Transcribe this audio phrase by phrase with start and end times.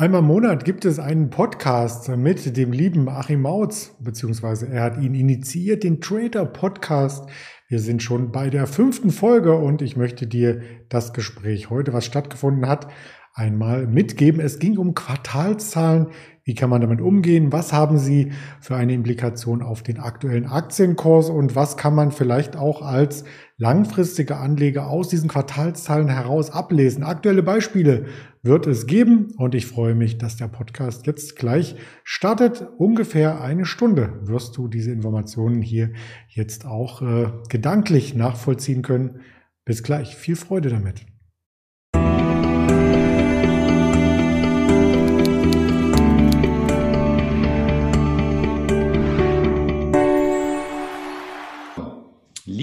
[0.00, 5.02] Einmal im Monat gibt es einen Podcast mit dem lieben Achim Mautz, beziehungsweise er hat
[5.02, 7.28] ihn initiiert, den Trader Podcast.
[7.68, 12.06] Wir sind schon bei der fünften Folge und ich möchte dir das Gespräch heute, was
[12.06, 12.88] stattgefunden hat,
[13.34, 14.40] einmal mitgeben.
[14.40, 16.06] Es ging um Quartalszahlen.
[16.44, 17.52] Wie kann man damit umgehen?
[17.52, 22.56] Was haben sie für eine Implikation auf den aktuellen Aktienkurs und was kann man vielleicht
[22.56, 23.24] auch als
[23.58, 27.04] langfristige Anleger aus diesen Quartalszahlen heraus ablesen?
[27.04, 28.06] Aktuelle Beispiele
[28.42, 32.66] wird es geben und ich freue mich, dass der Podcast jetzt gleich startet.
[32.78, 35.92] Ungefähr eine Stunde wirst du diese Informationen hier
[36.28, 39.20] jetzt auch äh, gedanklich nachvollziehen können.
[39.64, 40.16] Bis gleich.
[40.16, 41.09] Viel Freude damit.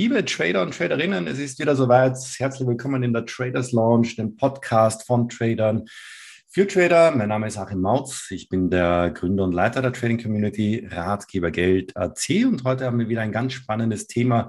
[0.07, 2.15] Liebe Trader und Traderinnen, es ist wieder soweit.
[2.37, 5.83] Herzlich willkommen in der Traders Launch, dem Podcast von Tradern
[6.47, 7.11] für Trader.
[7.11, 8.31] Mein Name ist Achim Mautz.
[8.31, 12.99] Ich bin der Gründer und Leiter der Trading Community Ratgeber Geld AT und heute haben
[12.99, 14.47] wir wieder ein ganz spannendes Thema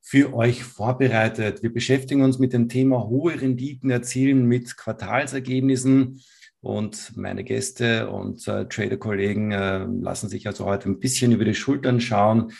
[0.00, 1.64] für euch vorbereitet.
[1.64, 6.22] Wir beschäftigen uns mit dem Thema hohe Renditen erzielen mit Quartalsergebnissen.
[6.60, 11.56] Und meine Gäste und äh, Trader-Kollegen äh, lassen sich also heute ein bisschen über die
[11.56, 12.52] Schultern schauen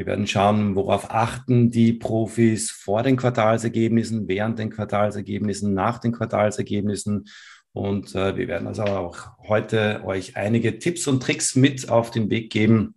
[0.00, 6.12] wir werden schauen, worauf achten die Profis vor den Quartalsergebnissen, während den Quartalsergebnissen, nach den
[6.12, 7.28] Quartalsergebnissen.
[7.74, 12.30] Und äh, wir werden also auch heute euch einige Tipps und Tricks mit auf den
[12.30, 12.94] Weg geben,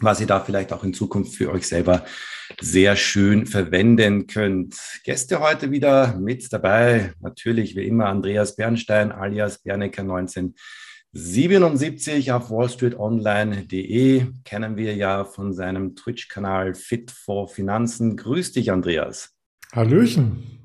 [0.00, 2.04] was ihr da vielleicht auch in Zukunft für euch selber
[2.60, 4.76] sehr schön verwenden könnt.
[5.04, 7.14] Gäste heute wieder mit dabei.
[7.20, 10.54] Natürlich wie immer Andreas Bernstein alias Bernecker 19
[11.14, 18.16] 77 auf wallstreetonline.de kennen wir ja von seinem Twitch-Kanal Fit for Finanzen.
[18.16, 19.30] Grüß dich, Andreas.
[19.72, 20.58] Hallöchen.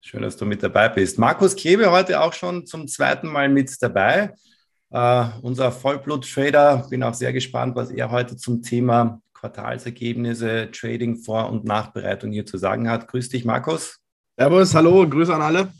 [0.00, 1.18] Schön, dass du mit dabei bist.
[1.18, 4.32] Markus Klebe heute auch schon zum zweiten Mal mit dabei.
[4.90, 6.86] Uh, unser Vollblut-Trader.
[6.88, 12.46] Bin auch sehr gespannt, was er heute zum Thema Quartalsergebnisse, Trading, Vor- und Nachbereitung hier
[12.46, 13.08] zu sagen hat.
[13.08, 13.98] Grüß dich, Markus.
[14.38, 15.72] Servus, hallo, Grüße an alle.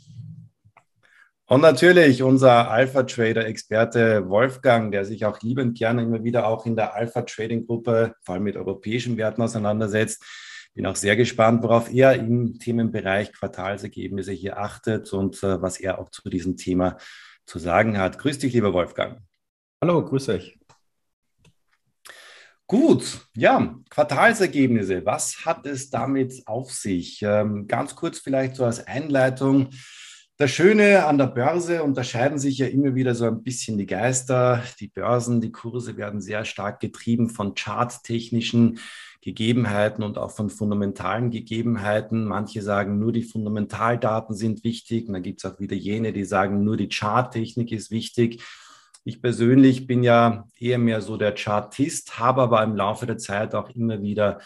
[1.49, 6.93] Und natürlich unser Alpha-Trader-Experte Wolfgang, der sich auch liebend gerne immer wieder auch in der
[6.93, 10.23] Alpha-Trading-Gruppe, vor allem mit europäischen Werten auseinandersetzt.
[10.75, 15.97] Bin auch sehr gespannt, worauf er im Themenbereich Quartalsergebnisse hier achtet und äh, was er
[15.97, 16.97] auch zu diesem Thema
[17.47, 18.19] zu sagen hat.
[18.19, 19.17] Grüß dich, lieber Wolfgang.
[19.81, 20.59] Hallo, grüß euch.
[22.67, 25.03] Gut, ja, Quartalsergebnisse.
[25.03, 27.23] Was hat es damit auf sich?
[27.23, 29.71] Ähm, ganz kurz vielleicht so als Einleitung.
[30.41, 34.63] Das Schöne an der Börse unterscheiden sich ja immer wieder so ein bisschen die Geister.
[34.79, 38.79] Die Börsen, die Kurse werden sehr stark getrieben von charttechnischen
[39.19, 42.23] Gegebenheiten und auch von fundamentalen Gegebenheiten.
[42.23, 45.07] Manche sagen, nur die Fundamentaldaten sind wichtig.
[45.07, 48.41] Und dann gibt es auch wieder jene, die sagen, nur die Charttechnik ist wichtig.
[49.03, 53.55] Ich persönlich bin ja eher mehr so der Chartist, habe aber im Laufe der Zeit
[53.55, 54.39] auch immer wieder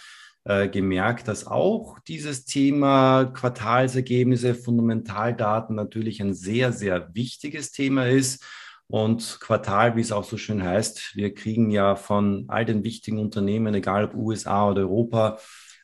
[0.46, 8.44] äh, gemerkt, dass auch dieses Thema Quartalsergebnisse, Fundamentaldaten natürlich ein sehr, sehr wichtiges Thema ist.
[8.88, 13.20] Und Quartal, wie es auch so schön heißt, wir kriegen ja von all den wichtigen
[13.20, 15.40] Unternehmen, egal ob USA oder Europa,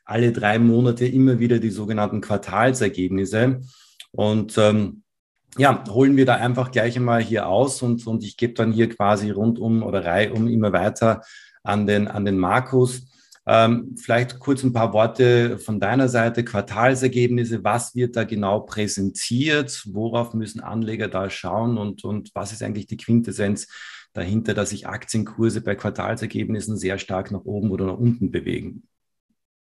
[0.06, 3.62] alle drei Monate immer wieder die sogenannten Quartalsergebnisse.
[4.12, 5.03] Und ähm,
[5.58, 8.90] ja, holen wir da einfach gleich einmal hier aus und, und ich gebe dann hier
[8.90, 11.22] quasi rundum oder reihum immer weiter
[11.64, 13.08] an den, an den Markus.
[13.47, 19.83] Ähm, vielleicht kurz ein paar Worte von deiner Seite, Quartalsergebnisse, was wird da genau präsentiert,
[19.91, 21.77] worauf müssen Anleger da schauen?
[21.77, 23.67] Und, und was ist eigentlich die Quintessenz
[24.13, 28.83] dahinter, dass sich Aktienkurse bei Quartalsergebnissen sehr stark nach oben oder nach unten bewegen?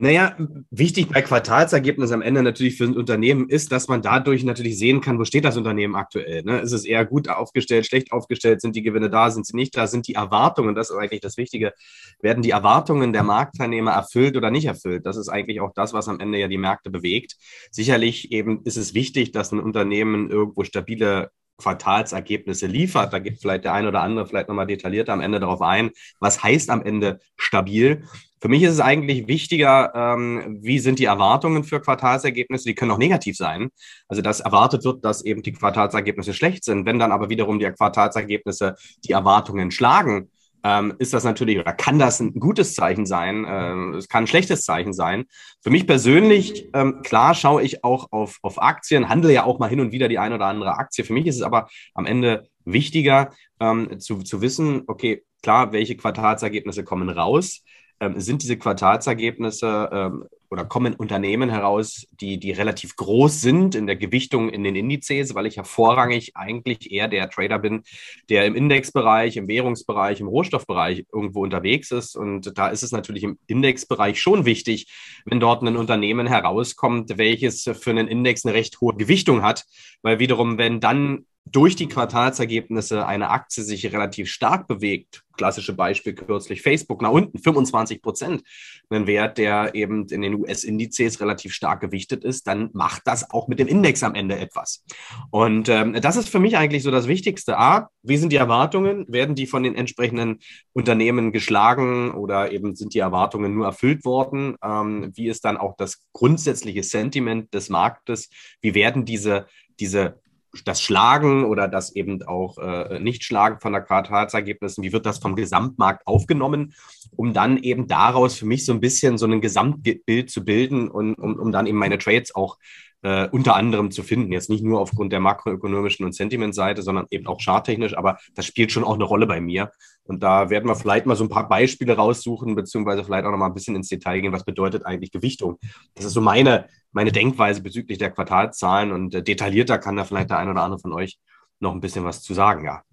[0.03, 0.35] Naja,
[0.71, 4.99] wichtig bei Quartalsergebnissen am Ende natürlich für ein Unternehmen ist, dass man dadurch natürlich sehen
[4.99, 6.41] kann, wo steht das Unternehmen aktuell.
[6.41, 6.59] Ne?
[6.59, 9.85] Ist es eher gut aufgestellt, schlecht aufgestellt, sind die Gewinne da, sind sie nicht da,
[9.85, 11.73] sind die Erwartungen, das ist eigentlich das Wichtige,
[12.19, 15.05] werden die Erwartungen der Marktteilnehmer erfüllt oder nicht erfüllt?
[15.05, 17.35] Das ist eigentlich auch das, was am Ende ja die Märkte bewegt.
[17.69, 23.13] Sicherlich eben ist es wichtig, dass ein Unternehmen irgendwo stabile Quartalsergebnisse liefert.
[23.13, 25.91] Da geht vielleicht der ein oder andere vielleicht nochmal detaillierter am Ende darauf ein.
[26.19, 28.03] Was heißt am Ende stabil?
[28.41, 32.67] Für mich ist es eigentlich wichtiger, ähm, wie sind die Erwartungen für Quartalsergebnisse?
[32.67, 33.69] Die können auch negativ sein.
[34.07, 36.87] Also, dass erwartet wird, dass eben die Quartalsergebnisse schlecht sind.
[36.87, 40.31] Wenn dann aber wiederum die Quartalsergebnisse die Erwartungen schlagen,
[40.63, 43.45] ähm, ist das natürlich oder kann das ein gutes Zeichen sein.
[43.47, 45.25] Ähm, es kann ein schlechtes Zeichen sein.
[45.61, 49.69] Für mich persönlich, ähm, klar, schaue ich auch auf, auf Aktien, handle ja auch mal
[49.69, 51.03] hin und wieder die eine oder andere Aktie.
[51.03, 55.95] Für mich ist es aber am Ende wichtiger ähm, zu, zu wissen, okay, klar, welche
[55.97, 57.63] Quartalsergebnisse kommen raus?
[58.01, 63.87] Ähm, sind diese Quartalsergebnisse ähm, oder kommen Unternehmen heraus, die, die relativ groß sind in
[63.87, 67.83] der Gewichtung in den Indizes, weil ich ja vorrangig eigentlich eher der Trader bin,
[68.27, 72.17] der im Indexbereich, im Währungsbereich, im Rohstoffbereich irgendwo unterwegs ist.
[72.17, 74.87] Und da ist es natürlich im Indexbereich schon wichtig,
[75.25, 79.65] wenn dort ein Unternehmen herauskommt, welches für einen Index eine recht hohe Gewichtung hat,
[80.01, 86.13] weil wiederum, wenn dann durch die Quartalsergebnisse eine Aktie sich relativ stark bewegt, klassische Beispiel
[86.13, 88.43] kürzlich Facebook nach unten, 25 Prozent,
[88.89, 93.47] ein Wert, der eben in den US-Indizes relativ stark gewichtet ist, dann macht das auch
[93.47, 94.83] mit dem Index am Ende etwas.
[95.31, 97.57] Und ähm, das ist für mich eigentlich so das Wichtigste.
[97.57, 99.05] A, wie sind die Erwartungen?
[99.07, 100.39] Werden die von den entsprechenden
[100.73, 104.57] Unternehmen geschlagen oder eben sind die Erwartungen nur erfüllt worden?
[104.63, 108.29] Ähm, wie ist dann auch das grundsätzliche Sentiment des Marktes?
[108.61, 109.47] Wie werden diese
[109.79, 110.21] diese
[110.65, 115.35] das Schlagen oder das eben auch äh, Nicht-Schlagen von der Quartalsergebnissen, wie wird das vom
[115.35, 116.73] Gesamtmarkt aufgenommen,
[117.15, 121.15] um dann eben daraus für mich so ein bisschen so ein Gesamtbild zu bilden und
[121.15, 122.57] um, um dann eben meine Trades auch
[123.03, 124.31] äh, unter anderem zu finden.
[124.31, 128.71] Jetzt nicht nur aufgrund der makroökonomischen und Sentimentseite, sondern eben auch charttechnisch, aber das spielt
[128.71, 129.71] schon auch eine Rolle bei mir.
[130.03, 133.37] Und da werden wir vielleicht mal so ein paar Beispiele raussuchen, beziehungsweise vielleicht auch noch
[133.37, 135.57] mal ein bisschen ins Detail gehen, was bedeutet eigentlich Gewichtung.
[135.95, 140.29] Das ist so meine, meine Denkweise bezüglich der Quartalzahlen und äh, detaillierter kann da vielleicht
[140.29, 141.19] der ein oder andere von euch
[141.59, 142.83] noch ein bisschen was zu sagen, ja.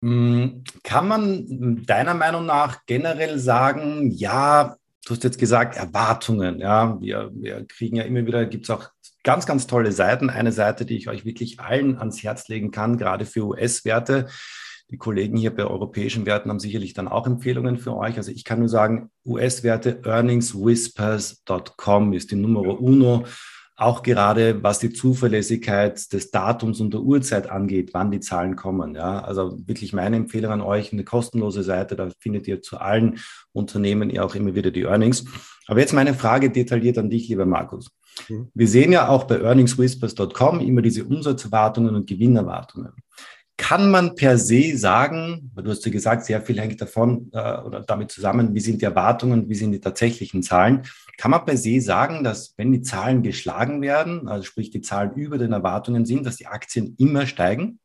[0.00, 4.76] Hm, kann man deiner Meinung nach generell sagen, ja,
[5.08, 6.60] du hast jetzt gesagt, Erwartungen.
[6.60, 8.90] Ja, wir, wir kriegen ja immer wieder, gibt es auch
[9.24, 10.30] ganz, ganz tolle Seiten.
[10.30, 14.28] Eine Seite, die ich euch wirklich allen ans Herz legen kann, gerade für US-Werte.
[14.90, 18.16] Die Kollegen hier bei europäischen Werten haben sicherlich dann auch Empfehlungen für euch.
[18.16, 23.26] Also ich kann nur sagen, US-Werte earningswhispers.com ist die Nummer uno
[23.78, 28.96] auch gerade was die Zuverlässigkeit des Datums und der Uhrzeit angeht, wann die Zahlen kommen.
[28.96, 33.20] Ja, also wirklich meine Empfehlung an euch, eine kostenlose Seite, da findet ihr zu allen
[33.52, 35.24] Unternehmen ja auch immer wieder die Earnings.
[35.68, 37.88] Aber jetzt meine Frage detailliert an dich, lieber Markus.
[38.28, 38.48] Mhm.
[38.52, 42.92] Wir sehen ja auch bei earningswhispers.com immer diese Umsatzerwartungen und Gewinnerwartungen.
[43.56, 47.60] Kann man per se sagen, weil du hast ja gesagt, sehr viel hängt davon äh,
[47.60, 50.82] oder damit zusammen, wie sind die Erwartungen, wie sind die tatsächlichen Zahlen.
[51.18, 55.12] Kann man per se sagen, dass wenn die Zahlen geschlagen werden, also sprich die Zahlen
[55.14, 57.80] über den Erwartungen sind, dass die Aktien immer steigen?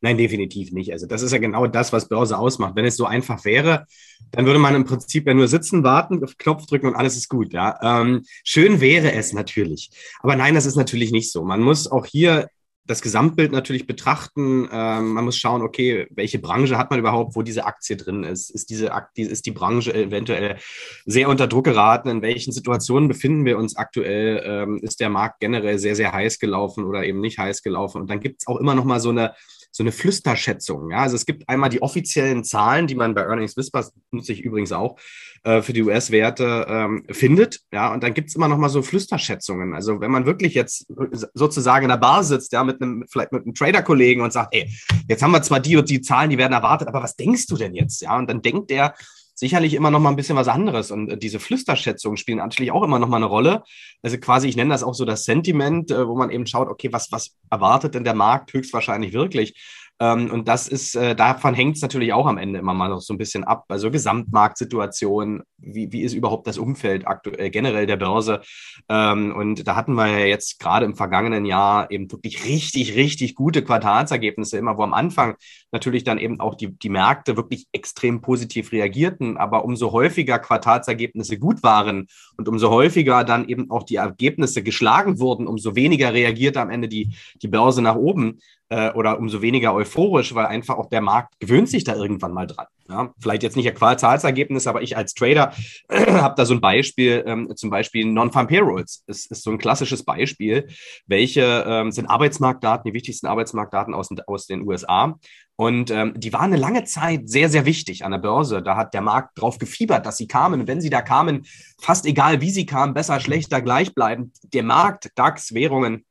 [0.00, 0.92] Nein, definitiv nicht.
[0.92, 2.76] Also das ist ja genau das, was Börse ausmacht.
[2.76, 3.86] Wenn es so einfach wäre,
[4.32, 7.28] dann würde man im Prinzip ja nur sitzen, warten, auf Knopf drücken und alles ist
[7.28, 7.52] gut.
[7.52, 9.90] Ja, ähm, schön wäre es natürlich,
[10.20, 11.44] aber nein, das ist natürlich nicht so.
[11.44, 12.48] Man muss auch hier
[12.88, 14.68] das Gesamtbild natürlich betrachten.
[14.72, 18.50] Ähm, man muss schauen, okay, welche Branche hat man überhaupt, wo diese Aktie drin ist?
[18.50, 20.56] Ist diese Aktie, ist die Branche eventuell
[21.04, 22.08] sehr unter Druck geraten?
[22.08, 24.42] In welchen Situationen befinden wir uns aktuell?
[24.44, 28.00] Ähm, ist der Markt generell sehr, sehr heiß gelaufen oder eben nicht heiß gelaufen?
[28.00, 29.34] Und dann gibt es auch immer noch mal so eine
[29.70, 30.90] so eine Flüsterschätzung.
[30.90, 30.98] Ja?
[30.98, 34.72] Also es gibt einmal die offiziellen Zahlen, die man bei Earnings Whispers, nutze ich übrigens
[34.72, 34.98] auch,
[35.44, 37.60] äh, für die US-Werte ähm, findet.
[37.72, 39.74] Ja, und dann gibt es immer noch mal so Flüsterschätzungen.
[39.74, 40.86] Also wenn man wirklich jetzt
[41.34, 44.70] sozusagen in der Bar sitzt, ja, mit einem, vielleicht mit einem Trader-Kollegen und sagt, ey,
[45.08, 47.56] jetzt haben wir zwar die und die Zahlen, die werden erwartet, aber was denkst du
[47.56, 48.00] denn jetzt?
[48.02, 48.94] Ja, und dann denkt der,
[49.38, 50.90] sicherlich immer noch mal ein bisschen was anderes.
[50.90, 53.62] Und äh, diese Flüsterschätzungen spielen natürlich auch immer noch mal eine Rolle.
[54.02, 56.92] Also quasi, ich nenne das auch so das Sentiment, äh, wo man eben schaut, okay,
[56.92, 59.54] was, was erwartet denn der Markt höchstwahrscheinlich wirklich?
[60.00, 63.00] Ähm, und das ist, äh, davon hängt es natürlich auch am Ende immer mal noch
[63.00, 63.64] so ein bisschen ab.
[63.68, 68.40] Also Gesamtmarktsituation, wie, wie ist überhaupt das Umfeld aktuell generell der Börse?
[68.88, 73.34] Ähm, und da hatten wir ja jetzt gerade im vergangenen Jahr eben wirklich richtig, richtig
[73.34, 75.34] gute Quartalsergebnisse, immer wo am Anfang
[75.72, 81.38] natürlich dann eben auch die, die Märkte wirklich extrem positiv reagierten, aber umso häufiger Quartalsergebnisse
[81.38, 86.60] gut waren und umso häufiger dann eben auch die Ergebnisse geschlagen wurden, umso weniger reagierte
[86.60, 88.38] am Ende die, die Börse nach oben
[88.70, 92.46] äh, oder umso weniger euphorisch, weil einfach auch der Markt gewöhnt sich da irgendwann mal
[92.46, 92.66] dran.
[92.88, 93.12] Ja?
[93.20, 95.52] Vielleicht jetzt nicht ein Quartalsergebnis, aber ich als Trader
[95.90, 99.04] habe da so ein Beispiel, ähm, zum Beispiel Non-Farm Payrolls.
[99.06, 100.68] Es ist so ein klassisches Beispiel.
[101.06, 105.18] Welche ähm, sind Arbeitsmarktdaten, die wichtigsten Arbeitsmarktdaten aus, aus den USA?
[105.60, 108.62] Und ähm, die waren eine lange Zeit sehr, sehr wichtig an der Börse.
[108.62, 110.60] Da hat der Markt drauf gefiebert, dass sie kamen.
[110.60, 111.46] Und wenn sie da kamen,
[111.80, 116.04] fast egal wie sie kamen, besser, schlechter, gleichbleibend, der Markt, DAX, Währungen,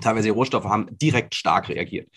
[0.00, 2.08] teilweise Rohstoffe haben direkt stark reagiert.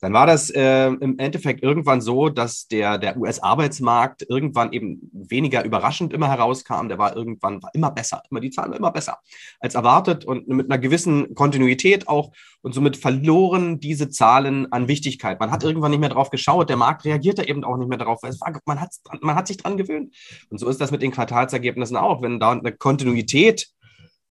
[0.00, 5.64] Dann war das äh, im Endeffekt irgendwann so, dass der, der US-Arbeitsmarkt irgendwann eben weniger
[5.64, 6.88] überraschend immer herauskam.
[6.88, 9.18] Der war irgendwann war immer besser, immer die Zahlen immer besser
[9.60, 12.32] als erwartet und mit einer gewissen Kontinuität auch.
[12.60, 15.40] Und somit verloren diese Zahlen an Wichtigkeit.
[15.40, 18.20] Man hat irgendwann nicht mehr drauf geschaut, der Markt reagierte eben auch nicht mehr darauf.
[18.66, 18.90] Man, hat,
[19.22, 20.14] man hat sich dran gewöhnt.
[20.50, 22.20] Und so ist das mit den Quartalsergebnissen auch.
[22.20, 23.68] Wenn da eine Kontinuität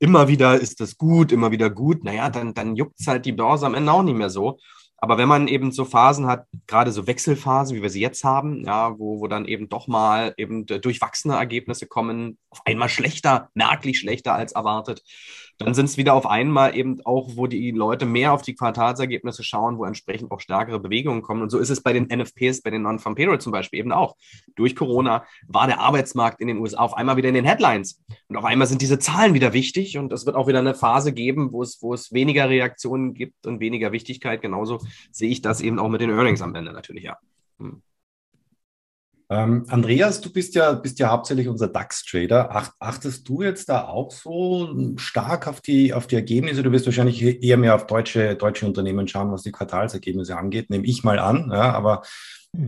[0.04, 3.32] immer wieder ist das gut, immer wieder gut, naja, dann, dann juckt es halt die
[3.32, 4.58] Börse am Ende auch nicht mehr so.
[4.99, 8.64] Aber wenn man eben so Phasen hat, gerade so Wechselphasen, wie wir sie jetzt haben,
[8.64, 13.99] ja, wo, wo dann eben doch mal eben durchwachsene Ergebnisse kommen, auf einmal schlechter, merklich
[13.99, 15.02] schlechter als erwartet,
[15.58, 19.44] dann sind es wieder auf einmal eben auch, wo die Leute mehr auf die Quartalsergebnisse
[19.44, 21.42] schauen, wo entsprechend auch stärkere Bewegungen kommen.
[21.42, 24.16] Und so ist es bei den NFPs, bei den Non-Farm Payroll zum Beispiel eben auch.
[24.56, 28.02] Durch Corona war der Arbeitsmarkt in den USA auf einmal wieder in den Headlines.
[28.28, 31.12] Und auf einmal sind diese Zahlen wieder wichtig und es wird auch wieder eine Phase
[31.12, 34.42] geben, wo es, wo es weniger Reaktionen gibt und weniger Wichtigkeit.
[34.42, 34.80] Genauso
[35.12, 37.16] sehe ich das eben auch mit den Earnings am Ende natürlich, ja.
[37.58, 37.82] Hm.
[39.35, 42.50] Ähm, Andreas, du bist ja, bist ja hauptsächlich unser DAX-Trader.
[42.53, 46.62] Ach, achtest du jetzt da auch so stark auf die, auf die Ergebnisse?
[46.62, 50.87] Du wirst wahrscheinlich eher mehr auf deutsche, deutsche Unternehmen schauen, was die Quartalsergebnisse angeht, nehme
[50.87, 51.50] ich mal an.
[51.53, 52.03] Ja, aber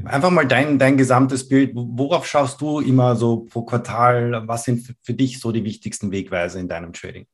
[0.04, 1.70] einfach mal dein, dein gesamtes Bild.
[1.74, 4.42] Worauf schaust du immer so pro Quartal?
[4.48, 7.26] Was sind für dich so die wichtigsten Wegweise in deinem Trading?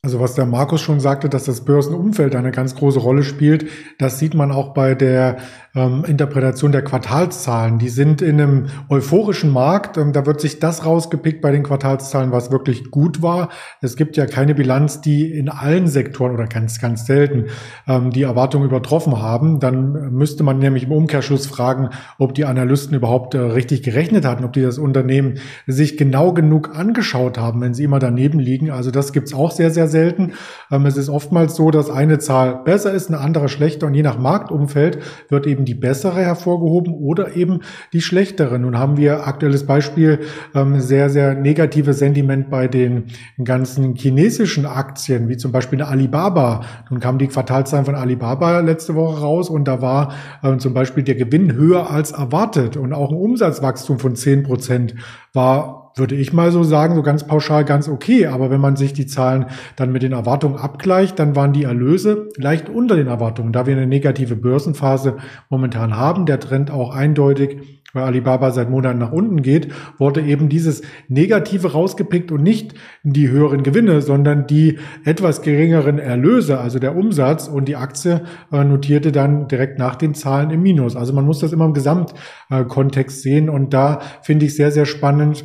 [0.00, 3.66] Also was der Markus schon sagte, dass das Börsenumfeld eine ganz große Rolle spielt,
[3.98, 5.38] das sieht man auch bei der
[5.74, 7.80] ähm, Interpretation der Quartalszahlen.
[7.80, 9.96] Die sind in einem euphorischen Markt.
[9.96, 13.48] Ähm, da wird sich das rausgepickt bei den Quartalszahlen, was wirklich gut war.
[13.80, 17.46] Es gibt ja keine Bilanz, die in allen Sektoren oder ganz, ganz selten
[17.88, 19.58] ähm, die Erwartungen übertroffen haben.
[19.58, 24.44] Dann müsste man nämlich im Umkehrschluss fragen, ob die Analysten überhaupt äh, richtig gerechnet hatten,
[24.44, 28.70] ob die das Unternehmen sich genau genug angeschaut haben, wenn sie immer daneben liegen.
[28.70, 30.32] Also das gibt's auch sehr, sehr selten.
[30.70, 34.02] Ähm, es ist oftmals so, dass eine Zahl besser ist, eine andere schlechter und je
[34.02, 37.60] nach Marktumfeld wird eben die bessere hervorgehoben oder eben
[37.92, 38.58] die schlechtere.
[38.58, 40.20] Nun haben wir aktuelles Beispiel
[40.54, 43.06] ähm, sehr, sehr negative Sentiment bei den
[43.42, 46.60] ganzen chinesischen Aktien, wie zum Beispiel Alibaba.
[46.90, 51.02] Nun kamen die Quartalzahlen von Alibaba letzte Woche raus und da war ähm, zum Beispiel
[51.02, 54.94] der Gewinn höher als erwartet und auch ein Umsatzwachstum von 10 Prozent
[55.32, 58.26] war würde ich mal so sagen, so ganz pauschal ganz okay.
[58.26, 62.28] Aber wenn man sich die Zahlen dann mit den Erwartungen abgleicht, dann waren die Erlöse
[62.36, 63.52] leicht unter den Erwartungen.
[63.52, 65.16] Da wir eine negative Börsenphase
[65.48, 70.48] momentan haben, der Trend auch eindeutig weil Alibaba seit Monaten nach unten geht, wurde eben
[70.48, 76.96] dieses Negative rausgepickt und nicht die höheren Gewinne, sondern die etwas geringeren Erlöse, also der
[76.96, 80.96] Umsatz und die Aktie äh, notierte dann direkt nach den Zahlen im Minus.
[80.96, 85.44] Also man muss das immer im Gesamtkontext sehen und da finde ich sehr, sehr spannend,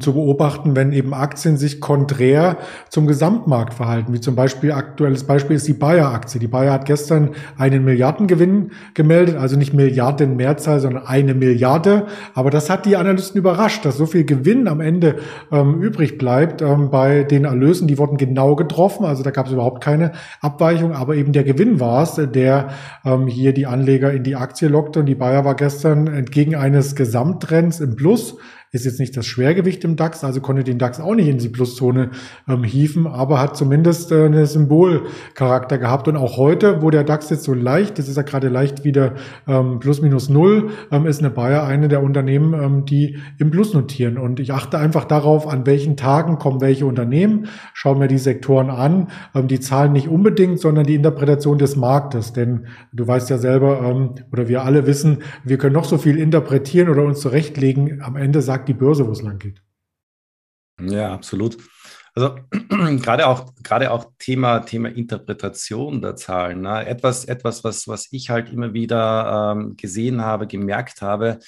[0.00, 2.58] zu beobachten, wenn eben Aktien sich konträr
[2.90, 4.12] zum Gesamtmarkt verhalten.
[4.12, 6.38] Wie zum Beispiel aktuelles Beispiel ist die Bayer-Aktie.
[6.38, 12.06] Die Bayer hat gestern einen Milliardengewinn gemeldet, also nicht Milliarden Mehrzahl, sondern eine Milliarde.
[12.34, 15.16] Aber das hat die Analysten überrascht, dass so viel Gewinn am Ende
[15.50, 17.88] ähm, übrig bleibt ähm, bei den Erlösen.
[17.88, 20.92] Die wurden genau getroffen, also da gab es überhaupt keine Abweichung.
[20.92, 22.68] Aber eben der Gewinn war es, der
[23.04, 25.00] ähm, hier die Anleger in die Aktie lockte.
[25.00, 28.36] Und die Bayer war gestern entgegen eines Gesamttrends im Plus
[28.72, 31.48] ist jetzt nicht das Schwergewicht im DAX, also konnte den DAX auch nicht in die
[31.48, 32.10] Pluszone
[32.48, 36.08] ähm, hieven, aber hat zumindest äh, einen Symbolcharakter gehabt.
[36.08, 39.14] Und auch heute, wo der DAX jetzt so leicht, das ist ja gerade leicht wieder
[39.46, 43.72] ähm, plus minus null, ähm, ist eine Bayer eine der Unternehmen, ähm, die im Plus
[43.72, 44.18] notieren.
[44.18, 48.70] Und ich achte einfach darauf, an welchen Tagen kommen welche Unternehmen, schaue mir die Sektoren
[48.70, 52.32] an, ähm, die Zahlen nicht unbedingt, sondern die Interpretation des Marktes.
[52.32, 56.18] Denn du weißt ja selber, ähm, oder wir alle wissen, wir können noch so viel
[56.18, 58.02] interpretieren oder uns zurechtlegen.
[58.02, 59.62] Am Ende sagt sagt die Börse, wo es lang geht.
[60.80, 61.56] Ja, absolut.
[62.14, 66.62] Also gerade auch, gerade auch Thema, Thema Interpretation der Zahlen.
[66.62, 66.86] Ne?
[66.86, 71.38] Etwas, etwas was, was ich halt immer wieder ähm, gesehen habe, gemerkt habe,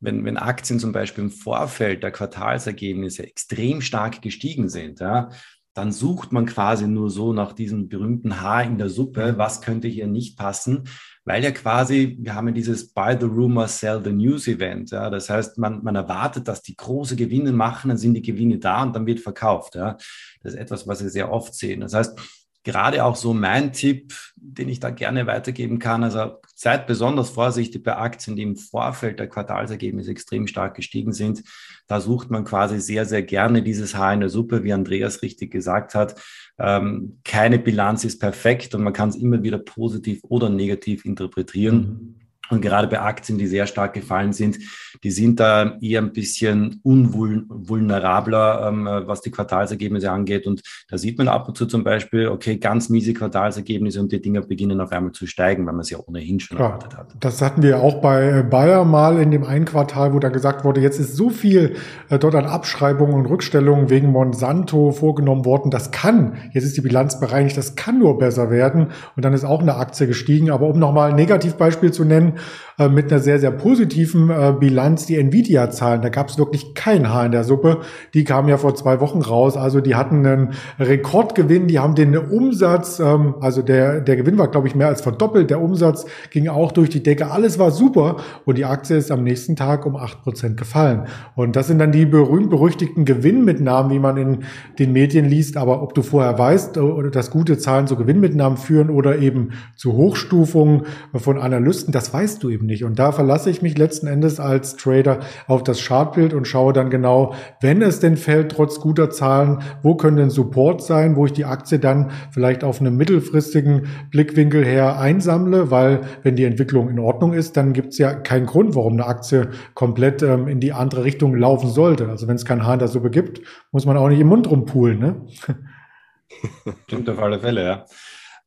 [0.00, 5.30] wenn, wenn Aktien zum Beispiel im Vorfeld der Quartalsergebnisse extrem stark gestiegen sind, ja,
[5.74, 9.88] dann sucht man quasi nur so nach diesem berühmten Haar in der Suppe, was könnte
[9.88, 10.84] hier nicht passen
[11.24, 14.90] weil ja quasi, wir haben ja dieses Buy the Rumor, Sell the News Event.
[14.90, 15.08] Ja?
[15.08, 18.82] Das heißt, man, man erwartet, dass die große Gewinne machen, dann sind die Gewinne da
[18.82, 19.76] und dann wird verkauft.
[19.76, 19.96] Ja?
[20.42, 21.80] Das ist etwas, was wir sehr oft sehen.
[21.80, 22.18] Das heißt,
[22.64, 26.04] gerade auch so mein Tipp, den ich da gerne weitergeben kann.
[26.04, 31.42] Also seid besonders vorsichtig bei Aktien, die im Vorfeld der Quartalsergebnisse extrem stark gestiegen sind.
[31.88, 35.50] Da sucht man quasi sehr, sehr gerne dieses Haar in der Suppe, wie Andreas richtig
[35.50, 36.20] gesagt hat.
[36.58, 41.76] Ähm, keine Bilanz ist perfekt und man kann es immer wieder positiv oder negativ interpretieren.
[41.76, 42.21] Mhm.
[42.50, 44.58] Und gerade bei Aktien, die sehr stark gefallen sind,
[45.02, 50.46] die sind da eher ein bisschen unvulnerabler, ähm, was die Quartalsergebnisse angeht.
[50.46, 54.20] Und da sieht man ab und zu zum Beispiel, okay, ganz miese Quartalsergebnisse und die
[54.20, 57.14] Dinger beginnen auf einmal zu steigen, weil man es ja ohnehin schon Klar, erwartet hat.
[57.20, 60.64] Das hatten wir auch bei äh, Bayer mal in dem einen Quartal, wo da gesagt
[60.64, 61.76] wurde, jetzt ist so viel
[62.10, 65.70] äh, dort an Abschreibungen und Rückstellungen wegen Monsanto vorgenommen worden.
[65.70, 68.88] Das kann, jetzt ist die Bilanz bereinigt, das kann nur besser werden.
[69.16, 70.50] Und dann ist auch eine Aktie gestiegen.
[70.50, 72.31] Aber um nochmal ein Negativbeispiel zu nennen,
[72.78, 76.02] äh, mit einer sehr, sehr positiven äh, Bilanz die Nvidia-Zahlen.
[76.02, 77.78] Da gab es wirklich kein Haar in der Suppe.
[78.14, 79.56] Die kamen ja vor zwei Wochen raus.
[79.56, 84.48] Also die hatten einen Rekordgewinn, die haben den Umsatz, ähm, also der, der Gewinn war,
[84.48, 85.50] glaube ich, mehr als verdoppelt.
[85.50, 87.30] Der Umsatz ging auch durch die Decke.
[87.30, 88.16] Alles war super.
[88.44, 91.06] Und die Aktie ist am nächsten Tag um acht Prozent gefallen.
[91.34, 94.38] Und das sind dann die berühmt-berüchtigten Gewinnmitnahmen, wie man in
[94.78, 95.56] den Medien liest.
[95.56, 99.92] Aber ob du vorher weißt, äh, dass gute Zahlen zu Gewinnmitnahmen führen oder eben zu
[99.92, 100.82] Hochstufungen
[101.14, 102.84] von Analysten, das weißt du eben nicht.
[102.84, 106.88] Und da verlasse ich mich letzten Endes als Trader auf das Chartbild und schaue dann
[106.88, 111.32] genau, wenn es denn fällt, trotz guter Zahlen, wo können denn Support sein, wo ich
[111.32, 117.00] die Aktie dann vielleicht auf einem mittelfristigen Blickwinkel her einsammle, weil wenn die Entwicklung in
[117.00, 120.72] Ordnung ist, dann gibt es ja keinen Grund, warum eine Aktie komplett ähm, in die
[120.72, 122.08] andere Richtung laufen sollte.
[122.08, 123.40] Also wenn es keinen Hahn der Suppe gibt,
[123.72, 124.98] muss man auch nicht im Mund rumpulen.
[125.00, 125.26] Ne?
[126.86, 127.84] Stimmt auf alle Fälle, ja.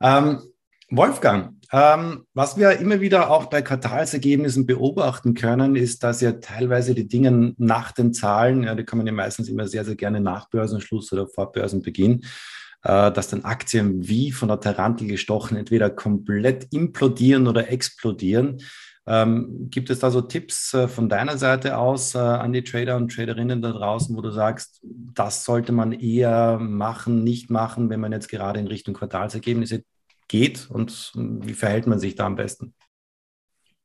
[0.02, 0.40] Ähm,
[0.90, 6.94] Wolfgang, ähm, was wir immer wieder auch bei Quartalsergebnissen beobachten können, ist, dass ja teilweise
[6.94, 10.48] die Dinge nach den Zahlen, ja, die kann ja meistens immer sehr, sehr gerne nach
[10.50, 12.22] Börsenschluss oder vor Börsenbeginn,
[12.84, 18.62] äh, dass dann Aktien wie von der Tarantel gestochen entweder komplett implodieren oder explodieren.
[19.08, 22.96] Ähm, gibt es da so Tipps äh, von deiner Seite aus äh, an die Trader
[22.96, 28.00] und Traderinnen da draußen, wo du sagst, das sollte man eher machen, nicht machen, wenn
[28.00, 29.84] man jetzt gerade in Richtung Quartalsergebnisse
[30.28, 32.74] geht und wie verhält man sich da am besten?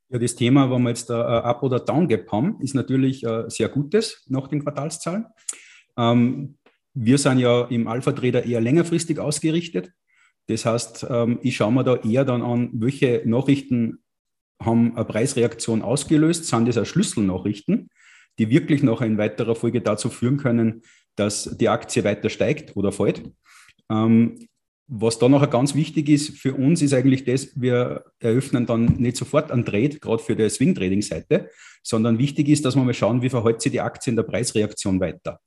[0.08, 3.68] Ja, das Thema, wenn wir jetzt ein Up- oder Down-Gap haben, ist natürlich ein sehr
[3.68, 5.26] gutes nach den Quartalszahlen.
[5.96, 6.58] Ähm,
[6.94, 9.92] wir sind ja im Alpha-Trader eher längerfristig ausgerichtet.
[10.48, 14.02] Das heißt, ähm, ich schaue mir da eher dann an, welche Nachrichten
[14.60, 17.88] haben eine Preisreaktion ausgelöst, sind das auch Schlüsselnachrichten,
[18.38, 20.82] die wirklich noch in weiterer Folge dazu führen können,
[21.14, 23.22] dass die Aktie weiter steigt oder fällt.
[23.90, 24.48] Ähm,
[24.92, 29.16] was da noch ganz wichtig ist für uns, ist eigentlich das, wir eröffnen dann nicht
[29.16, 31.48] sofort einen Trade, gerade für die Swing-Trading-Seite,
[31.82, 34.98] sondern wichtig ist, dass wir mal schauen, wie verhält sich die Aktie in der Preisreaktion
[34.98, 35.40] weiter.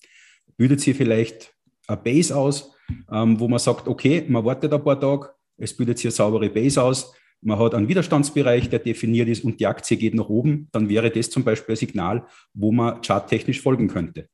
[0.56, 1.54] Bildet sie vielleicht
[1.88, 2.74] eine Base aus,
[3.12, 6.50] ähm, wo man sagt, okay, man wartet ein paar Tage, es bildet sich eine saubere
[6.50, 10.70] Base aus, man hat einen Widerstandsbereich, der definiert ist und die Aktie geht nach oben,
[10.72, 14.30] dann wäre das zum Beispiel ein Signal, wo man charttechnisch folgen könnte.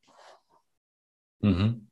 [1.42, 1.88] Mhm.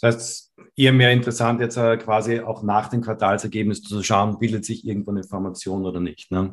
[0.00, 0.45] Das heißt,
[0.76, 5.10] eher mehr interessant, jetzt äh, quasi auch nach den Quartalsergebnissen zu schauen, bildet sich irgendwo
[5.10, 6.30] eine Information oder nicht.
[6.30, 6.52] Ne?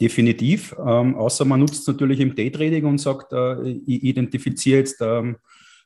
[0.00, 5.00] Definitiv, ähm, außer man nutzt es natürlich im Daytrading und sagt, äh, ich identifiziere jetzt
[5.00, 5.36] ähm,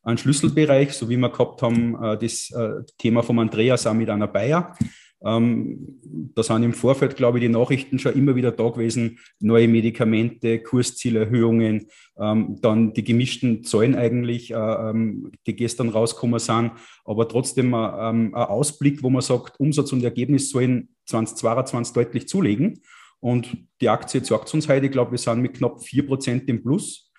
[0.03, 4.09] einen Schlüsselbereich, so wie wir gehabt haben, äh, das äh, Thema vom Andreas auch mit
[4.09, 4.77] einer Bayer.
[5.25, 6.01] Ähm,
[6.35, 9.19] da sind im Vorfeld, glaube ich, die Nachrichten schon immer wieder da gewesen.
[9.41, 11.87] Neue Medikamente, Kurszielerhöhungen,
[12.19, 16.73] ähm, dann die gemischten Zahlen eigentlich, äh, ähm, die gestern rausgekommen sind.
[17.05, 22.29] Aber trotzdem äh, ähm, ein Ausblick, wo man sagt, Umsatz und Ergebnis sollen 2022 deutlich
[22.29, 22.81] zulegen.
[23.21, 27.11] Und die Aktie sagt uns heute, ich glaube, wir sind mit knapp 4% im Plus.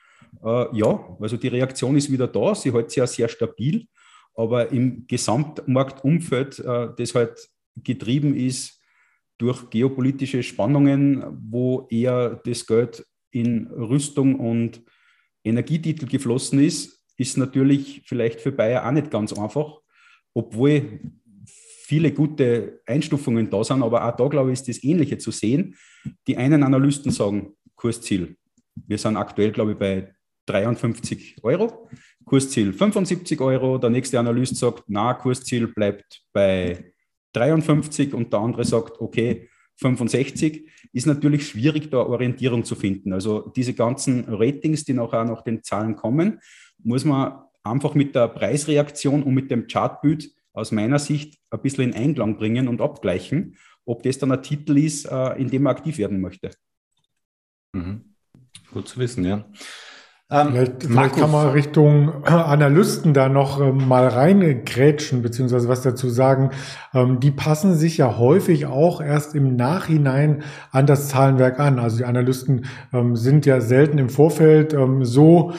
[0.44, 2.54] Äh, ja, also die Reaktion ist wieder da.
[2.54, 3.88] Sie hält sich ja sehr stabil.
[4.36, 7.50] Aber im Gesamtmarktumfeld, äh, das halt
[7.84, 8.82] getrieben ist
[9.38, 14.82] durch geopolitische Spannungen, wo eher das Geld in Rüstung und
[15.44, 19.80] Energietitel geflossen ist, ist natürlich vielleicht für Bayer auch nicht ganz einfach,
[20.34, 21.00] obwohl
[21.46, 25.76] viele gute Einstufungen da sind, aber auch da, glaube ich, ist das Ähnliche zu sehen.
[26.28, 28.38] Die einen Analysten sagen Kursziel.
[28.88, 30.16] Wir sind aktuell, glaube ich, bei
[30.48, 31.90] 53 Euro.
[32.26, 33.78] Kursziel 75 Euro.
[33.78, 36.95] Der nächste Analyst sagt, na, Kursziel bleibt bei
[37.36, 43.12] 53 und der andere sagt, okay, 65, ist natürlich schwierig, da Orientierung zu finden.
[43.14, 46.40] Also diese ganzen Ratings, die nachher nach den Zahlen kommen,
[46.78, 51.92] muss man einfach mit der Preisreaktion und mit dem Chartbild aus meiner Sicht ein bisschen
[51.92, 55.76] in Einklang bringen und abgleichen, ob das dann ein Titel ist, äh, in dem man
[55.76, 56.52] aktiv werden möchte.
[57.74, 58.16] Mhm.
[58.72, 59.46] Gut zu wissen, ja.
[60.32, 66.10] Ähm, vielleicht, vielleicht kann man Richtung Analysten da noch ähm, mal reingrätschen, beziehungsweise was dazu
[66.10, 66.50] sagen.
[66.96, 71.78] Ähm, die passen sich ja häufig auch erst im Nachhinein an das Zahlenwerk an.
[71.78, 75.54] Also die Analysten ähm, sind ja selten im Vorfeld ähm, so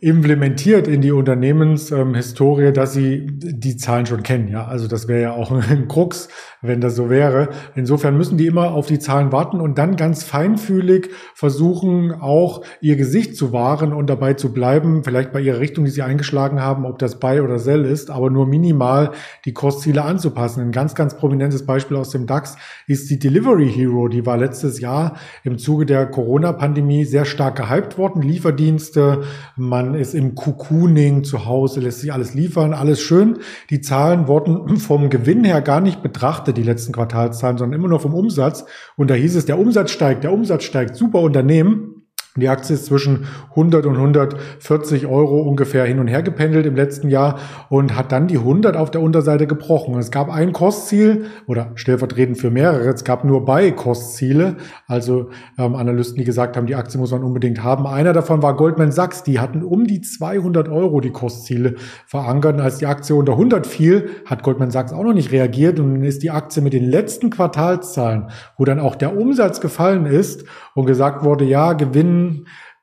[0.00, 4.46] implementiert in die Unternehmenshistorie, ähm, dass sie die Zahlen schon kennen.
[4.48, 6.28] Ja, also das wäre ja auch ein Krux,
[6.62, 7.48] wenn das so wäre.
[7.74, 12.94] Insofern müssen die immer auf die Zahlen warten und dann ganz feinfühlig versuchen, auch ihr
[12.94, 16.84] Gesicht zu wahren und dabei zu bleiben, vielleicht bei ihrer Richtung, die sie eingeschlagen haben,
[16.84, 19.10] ob das Buy oder Sell ist, aber nur minimal
[19.44, 20.60] die Kursziele anzupassen.
[20.62, 22.56] Ein ganz, ganz prominentes Beispiel aus dem DAX
[22.86, 24.06] ist die Delivery Hero.
[24.06, 28.22] Die war letztes Jahr im Zuge der Corona-Pandemie sehr stark gehypt worden.
[28.22, 29.22] Lieferdienste,
[29.56, 33.38] man man ist im Cocooning zu Hause, lässt sich alles liefern, alles schön.
[33.70, 38.00] Die Zahlen wurden vom Gewinn her gar nicht betrachtet, die letzten Quartalszahlen, sondern immer nur
[38.00, 38.64] vom Umsatz.
[38.96, 41.97] Und da hieß es, der Umsatz steigt, der Umsatz steigt, super Unternehmen.
[42.40, 47.08] Die Aktie ist zwischen 100 und 140 Euro ungefähr hin und her gependelt im letzten
[47.08, 49.98] Jahr und hat dann die 100 auf der Unterseite gebrochen.
[49.98, 52.88] Es gab ein Kostziel oder stellvertretend für mehrere.
[52.88, 57.22] Es gab nur bei Kostziele, also ähm, Analysten, die gesagt haben, die Aktie muss man
[57.22, 57.86] unbedingt haben.
[57.86, 59.22] Einer davon war Goldman Sachs.
[59.22, 62.56] Die hatten um die 200 Euro die Kostziele verankert.
[62.56, 65.94] Und als die Aktie unter 100 fiel, hat Goldman Sachs auch noch nicht reagiert und
[65.94, 70.44] dann ist die Aktie mit den letzten Quartalszahlen, wo dann auch der Umsatz gefallen ist
[70.74, 72.27] und gesagt wurde, ja, Gewinn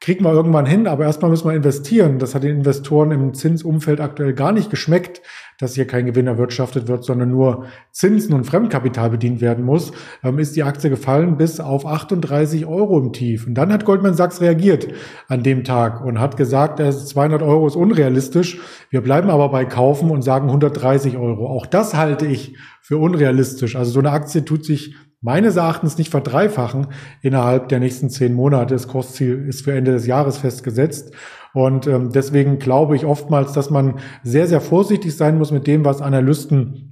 [0.02, 2.20] kriegt man irgendwann hin, aber erstmal müssen wir investieren.
[2.20, 5.22] Das hat den Investoren im Zinsumfeld aktuell gar nicht geschmeckt,
[5.58, 10.38] dass hier kein Gewinn erwirtschaftet wird, sondern nur Zinsen und Fremdkapital bedient werden muss, ähm,
[10.38, 13.48] ist die Aktie gefallen bis auf 38 Euro im Tief.
[13.48, 14.88] Und dann hat Goldman Sachs reagiert
[15.28, 18.60] an dem Tag und hat gesagt, 200 Euro ist unrealistisch.
[18.90, 21.48] Wir bleiben aber bei Kaufen und sagen 130 Euro.
[21.48, 23.76] Auch das halte ich für unrealistisch.
[23.76, 26.88] Also so eine Aktie tut sich meines Erachtens nicht verdreifachen
[27.22, 28.76] innerhalb der nächsten zehn Monate.
[28.76, 31.14] Das Kostziel ist für Ende des Jahres festgesetzt.
[31.52, 35.84] Und ähm, deswegen glaube ich oftmals, dass man sehr, sehr vorsichtig sein muss mit dem,
[35.84, 36.85] was Analysten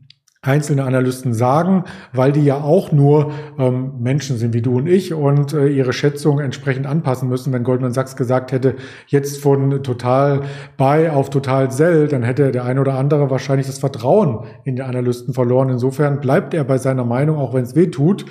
[0.43, 5.13] einzelne Analysten sagen, weil die ja auch nur ähm, Menschen sind wie du und ich
[5.13, 7.53] und äh, ihre Schätzung entsprechend anpassen müssen.
[7.53, 8.75] Wenn Goldman Sachs gesagt hätte,
[9.08, 10.41] jetzt von total
[10.75, 14.82] buy auf total sell, dann hätte der eine oder andere wahrscheinlich das Vertrauen in die
[14.82, 15.69] Analysten verloren.
[15.69, 18.25] Insofern bleibt er bei seiner Meinung, auch wenn es weh tut.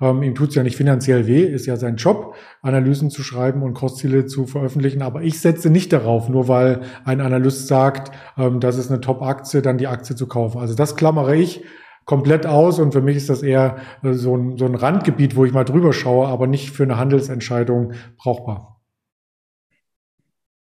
[0.00, 3.74] Ähm, ihm tut's ja nicht finanziell weh, ist ja sein Job, Analysen zu schreiben und
[3.74, 5.02] Kostziele zu veröffentlichen.
[5.02, 9.62] Aber ich setze nicht darauf, nur weil ein Analyst sagt, ähm, das ist eine Top-Aktie,
[9.62, 10.58] dann die Aktie zu kaufen.
[10.58, 11.64] Also das klammere ich
[12.04, 15.44] komplett aus und für mich ist das eher äh, so ein, so ein Randgebiet, wo
[15.44, 18.80] ich mal drüber schaue, aber nicht für eine Handelsentscheidung brauchbar.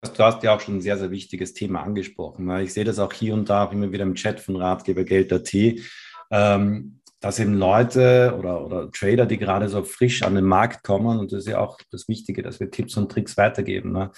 [0.02, 2.50] Du hast ja auch schon ein sehr, sehr wichtiges Thema angesprochen.
[2.62, 5.54] Ich sehe das auch hier und da immer wieder im Chat von Ratgebergeld.at.
[6.32, 11.20] Ähm, dass eben Leute oder, oder Trader, die gerade so frisch an den Markt kommen,
[11.20, 13.92] und das ist ja auch das Wichtige, dass wir Tipps und Tricks weitergeben.
[13.92, 14.12] Ne?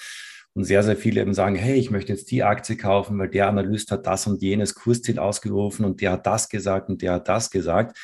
[0.53, 3.47] Und sehr, sehr viele eben sagen, hey, ich möchte jetzt die Aktie kaufen, weil der
[3.47, 7.27] Analyst hat das und jenes Kursziel ausgerufen und der hat das gesagt und der hat
[7.27, 7.97] das gesagt.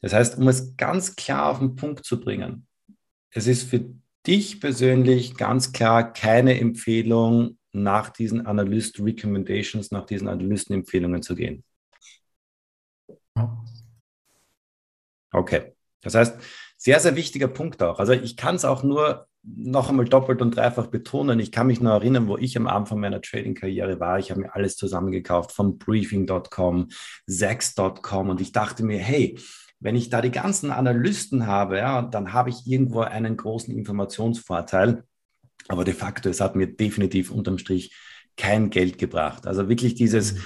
[0.00, 2.66] Das heißt, um es ganz klar auf den Punkt zu bringen,
[3.30, 3.84] es ist für
[4.26, 11.64] dich persönlich ganz klar keine Empfehlung, nach diesen Analyst Recommendations, nach diesen Analystenempfehlungen zu gehen.
[13.36, 13.64] Ja.
[15.32, 15.72] Okay.
[16.00, 16.38] Das heißt,
[16.76, 17.98] sehr, sehr wichtiger Punkt auch.
[17.98, 21.40] Also ich kann es auch nur noch einmal doppelt und dreifach betonen.
[21.40, 24.18] Ich kann mich noch erinnern, wo ich am Anfang meiner Trading-Karriere war.
[24.18, 26.88] Ich habe mir alles zusammengekauft von Briefing.com,
[27.26, 29.38] Zax.com und ich dachte mir, hey,
[29.80, 35.04] wenn ich da die ganzen Analysten habe, ja, dann habe ich irgendwo einen großen Informationsvorteil.
[35.68, 37.94] Aber de facto, es hat mir definitiv unterm Strich
[38.36, 39.46] kein Geld gebracht.
[39.46, 40.42] Also wirklich dieses, mhm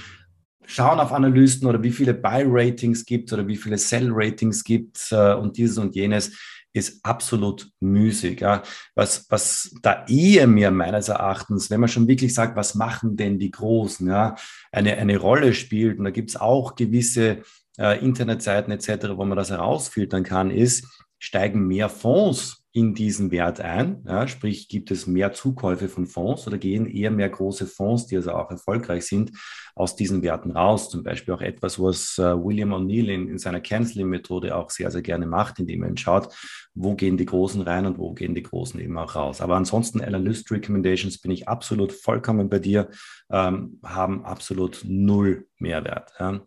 [0.73, 5.57] schauen auf Analysten oder wie viele Buy-Ratings gibt oder wie viele Sell-Ratings gibt äh, und
[5.57, 6.33] dieses und jenes
[6.73, 8.41] ist absolut müßig.
[8.41, 8.63] Ja.
[8.95, 13.39] Was, was da eher mir meines Erachtens, wenn man schon wirklich sagt, was machen denn
[13.39, 14.37] die Großen, ja,
[14.71, 17.43] eine, eine Rolle spielt, und da gibt es auch gewisse
[17.79, 20.87] äh, Internetseiten etc., wo man das herausfiltern kann, ist,
[21.19, 24.03] steigen mehr Fonds in diesen Wert ein?
[24.07, 28.17] Ja, sprich, gibt es mehr Zukäufe von Fonds oder gehen eher mehr große Fonds, die
[28.17, 29.33] also auch erfolgreich sind,
[29.75, 30.89] aus diesen Werten raus?
[30.89, 35.03] Zum Beispiel auch etwas, was äh, William O'Neill in, in, seiner Canceling-Methode auch sehr, sehr
[35.03, 36.35] gerne macht, indem er schaut,
[36.75, 39.41] wo gehen die Großen rein und wo gehen die Großen eben auch raus.
[39.43, 42.89] Aber ansonsten Analyst Recommendations bin ich absolut vollkommen bei dir,
[43.31, 46.13] ähm, haben absolut null Mehrwert.
[46.19, 46.41] Ja.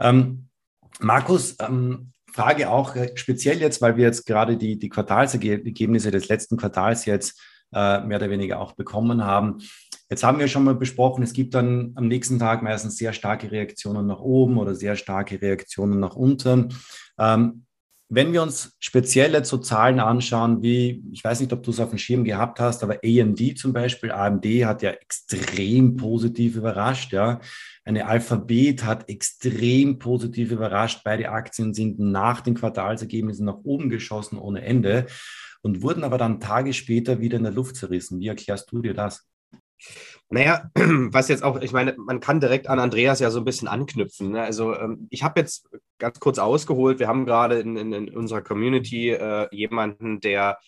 [0.00, 0.48] Ähm,
[1.00, 6.28] Markus, ähm, Frage auch äh, speziell jetzt, weil wir jetzt gerade die, die Quartalsergebnisse des
[6.28, 7.40] letzten Quartals jetzt
[7.72, 9.58] äh, mehr oder weniger auch bekommen haben.
[10.08, 13.50] Jetzt haben wir schon mal besprochen, es gibt dann am nächsten Tag meistens sehr starke
[13.50, 16.68] Reaktionen nach oben oder sehr starke Reaktionen nach unten.
[17.18, 17.64] Ähm,
[18.10, 21.80] wenn wir uns speziell jetzt so Zahlen anschauen, wie, ich weiß nicht, ob du es
[21.80, 27.12] auf dem Schirm gehabt hast, aber AMD zum Beispiel, AMD hat ja extrem positiv überrascht,
[27.12, 27.40] ja.
[27.84, 31.02] Eine Alphabet hat extrem positiv überrascht.
[31.04, 35.06] Beide Aktien sind nach den Quartalsergebnissen nach oben geschossen ohne Ende
[35.62, 38.20] und wurden aber dann Tage später wieder in der Luft zerrissen.
[38.20, 39.26] Wie erklärst du dir das?
[40.30, 43.68] Naja, was jetzt auch, ich meine, man kann direkt an Andreas ja so ein bisschen
[43.68, 44.32] anknüpfen.
[44.32, 44.42] Ne?
[44.42, 48.42] Also ähm, ich habe jetzt ganz kurz ausgeholt, wir haben gerade in, in, in, unserer
[48.42, 50.58] Community äh, jemanden, der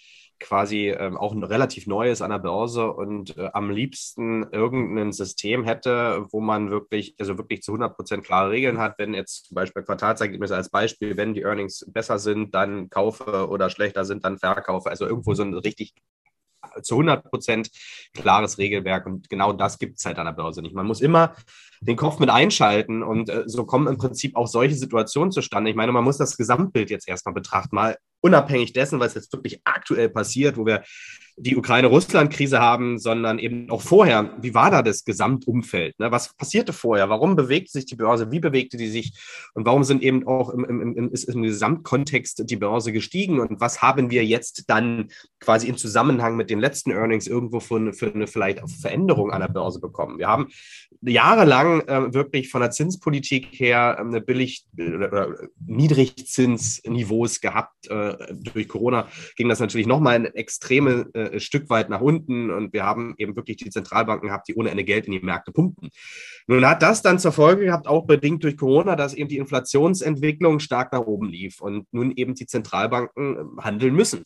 [0.41, 5.65] quasi ähm, auch ein relativ neues an der Börse und äh, am liebsten irgendein System
[5.65, 8.95] hätte, wo man wirklich, also wirklich zu 100 Prozent klare Regeln hat.
[8.99, 13.69] Wenn jetzt zum Beispiel Quartalsergebnisse als Beispiel, wenn die Earnings besser sind, dann kaufe oder
[13.69, 14.89] schlechter sind, dann verkaufe.
[14.89, 15.95] Also irgendwo so ein richtig
[16.83, 17.71] zu 100 Prozent
[18.15, 20.75] klares Regelwerk und genau das gibt es halt an der Börse nicht.
[20.75, 21.35] Man muss immer
[21.81, 25.71] den Kopf mit einschalten und äh, so kommen im Prinzip auch solche Situationen zustande.
[25.71, 29.61] Ich meine, man muss das Gesamtbild jetzt erstmal betrachten, mal unabhängig dessen, was jetzt wirklich
[29.65, 30.83] aktuell passiert, wo wir
[31.37, 34.37] die Ukraine-Russland-Krise haben, sondern eben auch vorher.
[34.43, 35.99] Wie war da das Gesamtumfeld?
[35.99, 36.13] Ne?
[36.13, 37.09] Was passierte vorher?
[37.09, 38.31] Warum bewegte sich die Börse?
[38.31, 39.15] Wie bewegte die sich?
[39.55, 43.41] Und warum sind eben auch im, im, im, ist im Gesamtkontext die Börse gestiegen?
[43.41, 47.93] Und was haben wir jetzt dann quasi im Zusammenhang mit den letzten Earnings irgendwo für
[47.95, 50.19] für eine vielleicht Veränderung an der Börse bekommen?
[50.19, 50.49] Wir haben
[51.03, 55.35] jahrelang äh, wirklich von der Zinspolitik her äh, eine billig oder,
[55.67, 57.89] Niedrigzinsniveaus gehabt.
[57.89, 62.73] Äh, durch Corona ging das natürlich nochmal ein extreme äh, Stück weit nach unten und
[62.73, 65.91] wir haben eben wirklich die Zentralbanken gehabt, die ohne Ende Geld in die Märkte pumpen.
[66.47, 70.61] Nun hat das dann zur Folge gehabt, auch bedingt durch Corona, dass eben die Inflationsentwicklung
[70.61, 74.25] stark nach oben lief und nun eben die Zentralbanken äh, handeln müssen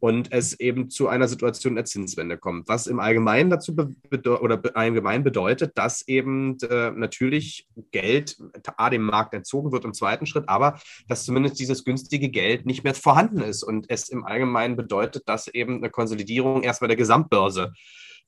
[0.00, 3.76] und es eben zu einer Situation der Zinswende kommt, was im Allgemeinen dazu
[4.24, 8.38] oder allgemein bedeutet, dass eben äh, natürlich Geld
[8.76, 12.82] A dem Markt entzogen wird im zweiten Schritt, aber dass zumindest dieses günstige Geld nicht
[12.82, 17.72] mehr vorhanden ist und es im Allgemeinen bedeutet, dass eben eine Konsolidierung erstmal der Gesamtbörse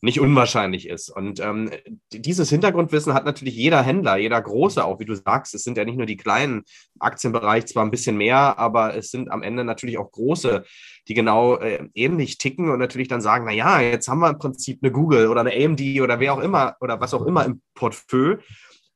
[0.02, 1.10] nicht unwahrscheinlich ist.
[1.10, 1.70] Und ähm,
[2.12, 5.54] dieses Hintergrundwissen hat natürlich jeder Händler, jeder Große auch, wie du sagst.
[5.54, 6.64] Es sind ja nicht nur die kleinen
[6.98, 10.64] Aktienbereich, zwar ein bisschen mehr, aber es sind am Ende natürlich auch große,
[11.06, 14.38] die genau äh, ähnlich ticken und natürlich dann sagen, na ja, jetzt haben wir im
[14.38, 17.62] Prinzip eine Google oder eine AMD oder wer auch immer oder was auch immer im
[17.74, 18.38] Portfolio.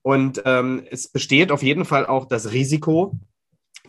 [0.03, 3.17] Und ähm, es besteht auf jeden Fall auch das Risiko,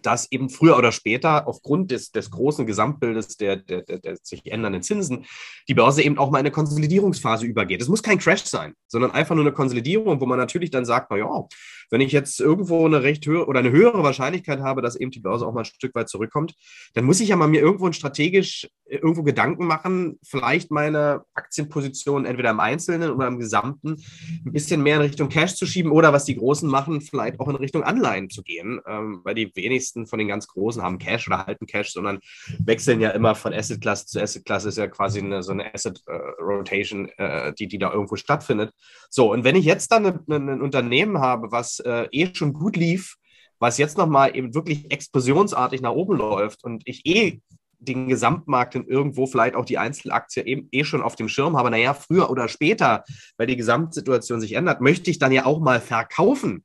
[0.01, 4.45] dass eben früher oder später aufgrund des, des großen Gesamtbildes der, der, der, der, sich
[4.45, 5.25] ändernden Zinsen
[5.67, 7.81] die Börse eben auch mal in eine Konsolidierungsphase übergeht.
[7.81, 11.07] Es muss kein Crash sein, sondern einfach nur eine Konsolidierung, wo man natürlich dann sagt,
[11.09, 11.47] na ja,
[11.89, 15.19] wenn ich jetzt irgendwo eine recht höhere oder eine höhere Wahrscheinlichkeit habe, dass eben die
[15.19, 16.53] Börse auch mal ein Stück weit zurückkommt,
[16.93, 22.25] dann muss ich ja mal mir irgendwo strategisch äh, irgendwo Gedanken machen, vielleicht meine Aktienposition
[22.25, 23.97] entweder im Einzelnen oder im Gesamten
[24.45, 27.47] ein bisschen mehr in Richtung Cash zu schieben oder was die Großen machen, vielleicht auch
[27.47, 31.27] in Richtung Anleihen zu gehen, ähm, weil die wenigsten von den ganz Großen haben Cash
[31.27, 32.19] oder halten Cash, sondern
[32.59, 37.53] wechseln ja immer von Asset-Klasse zu Asset-Klasse, ist ja quasi eine, so eine Asset-Rotation, äh,
[37.53, 38.71] die, die da irgendwo stattfindet.
[39.09, 42.75] So, und wenn ich jetzt dann ein, ein Unternehmen habe, was äh, eh schon gut
[42.75, 43.15] lief,
[43.59, 47.41] was jetzt nochmal eben wirklich explosionsartig nach oben läuft und ich eh
[47.79, 51.69] den Gesamtmarkt und irgendwo vielleicht auch die Einzelaktie eben eh schon auf dem Schirm habe,
[51.69, 53.03] naja, früher oder später,
[53.37, 56.63] weil die Gesamtsituation sich ändert, möchte ich dann ja auch mal verkaufen.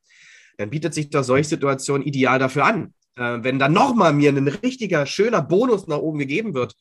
[0.56, 2.94] Dann bietet sich doch solche Situationen ideal dafür an.
[3.16, 6.75] Äh, wenn dann nochmal mir ein richtiger, schöner Bonus nach oben gegeben wird,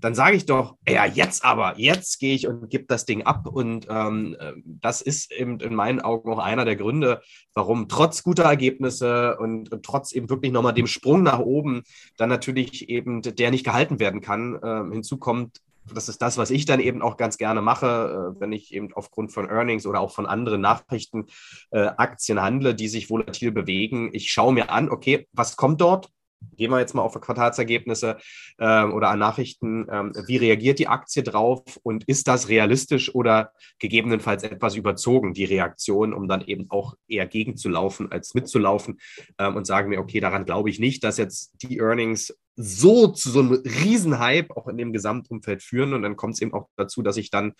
[0.00, 3.46] dann sage ich doch, ja, jetzt aber, jetzt gehe ich und gebe das Ding ab.
[3.46, 7.22] Und ähm, das ist eben in meinen Augen auch einer der Gründe,
[7.54, 11.82] warum trotz guter Ergebnisse und, und trotz eben wirklich nochmal dem Sprung nach oben
[12.16, 14.56] dann natürlich eben der nicht gehalten werden kann.
[14.62, 15.60] Äh, hinzu kommt,
[15.94, 18.92] das ist das, was ich dann eben auch ganz gerne mache, äh, wenn ich eben
[18.94, 21.26] aufgrund von Earnings oder auch von anderen Nachrichten
[21.70, 24.10] äh, Aktien handle, die sich volatil bewegen.
[24.12, 26.10] Ich schaue mir an, okay, was kommt dort?
[26.56, 28.18] Gehen wir jetzt mal auf Quartalsergebnisse
[28.58, 29.86] äh, oder an Nachrichten.
[29.90, 35.44] Ähm, wie reagiert die Aktie drauf und ist das realistisch oder gegebenenfalls etwas überzogen, die
[35.44, 38.98] Reaktion, um dann eben auch eher gegenzulaufen als mitzulaufen
[39.38, 43.30] ähm, und sagen wir, okay, daran glaube ich nicht, dass jetzt die Earnings so zu
[43.30, 47.02] so einem Riesenhype auch in dem Gesamtumfeld führen und dann kommt es eben auch dazu,
[47.02, 47.52] dass ich dann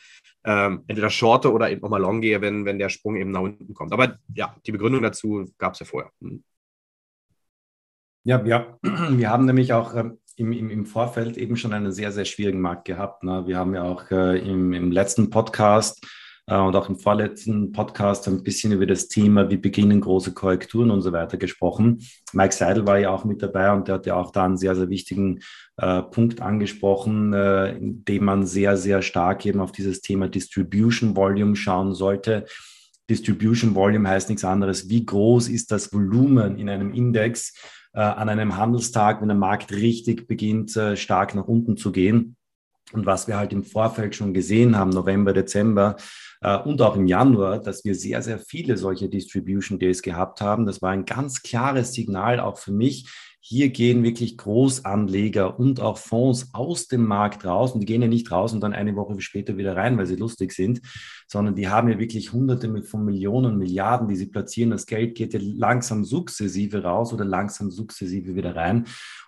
[0.45, 3.75] ähm, entweder shorte oder eben nochmal long gehe, wenn, wenn der Sprung eben nach unten
[3.75, 3.93] kommt.
[3.93, 6.11] Aber ja, die Begründung dazu gab es ja vorher.
[6.23, 6.43] Hm.
[8.25, 12.25] Ja, ja, wir haben nämlich auch ähm, im, im, Vorfeld eben schon einen sehr, sehr
[12.25, 13.23] schwierigen Markt gehabt.
[13.23, 13.47] Ne?
[13.47, 16.05] Wir haben ja auch äh, im, im letzten Podcast
[16.55, 21.03] und auch im vorletzten Podcast ein bisschen über das Thema, wie beginnen große Korrekturen und
[21.03, 22.07] so weiter gesprochen.
[22.33, 24.77] Mike Seidel war ja auch mit dabei und der hat ja auch da einen sehr,
[24.77, 25.41] sehr wichtigen
[25.77, 31.17] äh, Punkt angesprochen, äh, in dem man sehr, sehr stark eben auf dieses Thema Distribution
[31.17, 32.45] Volume schauen sollte.
[33.11, 34.89] Distribution Volume heißt nichts anderes.
[34.89, 37.53] Wie groß ist das Volumen in einem Index?
[37.97, 42.37] äh, an einem Handelstag, wenn der Markt richtig beginnt, äh, stark nach unten zu gehen.
[42.93, 45.97] Und was wir halt im Vorfeld schon gesehen haben, November, Dezember
[46.47, 50.65] äh, und auch im Januar, dass wir sehr, sehr viele solche Distribution Days gehabt haben.
[50.65, 53.07] Das war ein ganz klares Signal auch für mich,
[53.49, 58.09] hier gehen wirklich Großanleger und auch Fonds aus dem Markt raus und die gehen ja
[58.09, 60.81] nicht raus und dann eine Woche später wieder rein, weil sie lustig sind,
[61.29, 64.71] sondern die haben ja wirklich Hunderte von Millionen, Milliarden, die sie platzieren.
[64.71, 68.87] Das Geld geht ja langsam sukzessive raus oder langsam sukzessive wieder rein.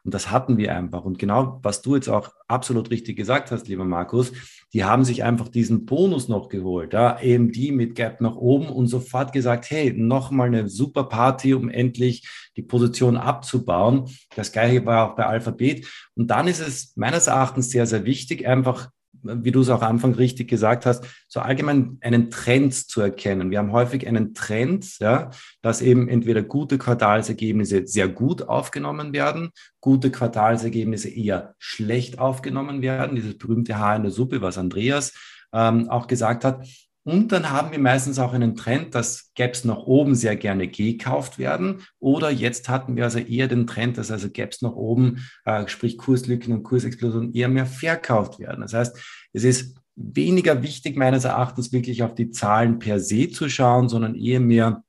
[0.09, 1.05] Und das hatten wir einfach.
[1.05, 4.33] Und genau, was du jetzt auch absolut richtig gesagt hast, lieber Markus,
[4.73, 6.95] die haben sich einfach diesen Bonus noch geholt.
[6.95, 11.69] Ja, AMD mit Gap nach oben und sofort gesagt, hey, nochmal eine super Party, um
[11.69, 14.09] endlich die Position abzubauen.
[14.35, 15.87] Das gleiche war auch bei Alphabet.
[16.15, 18.89] Und dann ist es meines Erachtens sehr, sehr wichtig, einfach
[19.23, 23.51] wie du es auch am Anfang richtig gesagt hast, so allgemein einen Trend zu erkennen.
[23.51, 25.31] Wir haben häufig einen Trend, ja,
[25.63, 29.51] dass eben entweder gute Quartalsergebnisse sehr gut aufgenommen werden,
[29.81, 33.17] gute Quartalsergebnisse eher schlecht aufgenommen werden.
[33.17, 35.15] Dieses berühmte Haar in der Suppe, was Andreas
[35.53, 36.67] ähm, auch gesagt hat.
[37.09, 41.39] Und dann haben wir meistens auch einen Trend, dass Gaps nach oben sehr gerne gekauft
[41.39, 41.81] werden.
[42.01, 45.97] Oder jetzt hatten wir also eher den Trend, dass also Gaps nach oben, äh, sprich
[45.97, 48.61] Kurslücken und Kursexplosionen, eher mehr verkauft werden.
[48.61, 48.99] Das heißt,
[49.33, 54.15] es ist weniger wichtig meines Erachtens wirklich auf die Zahlen per se zu schauen, sondern
[54.15, 54.85] eher mehr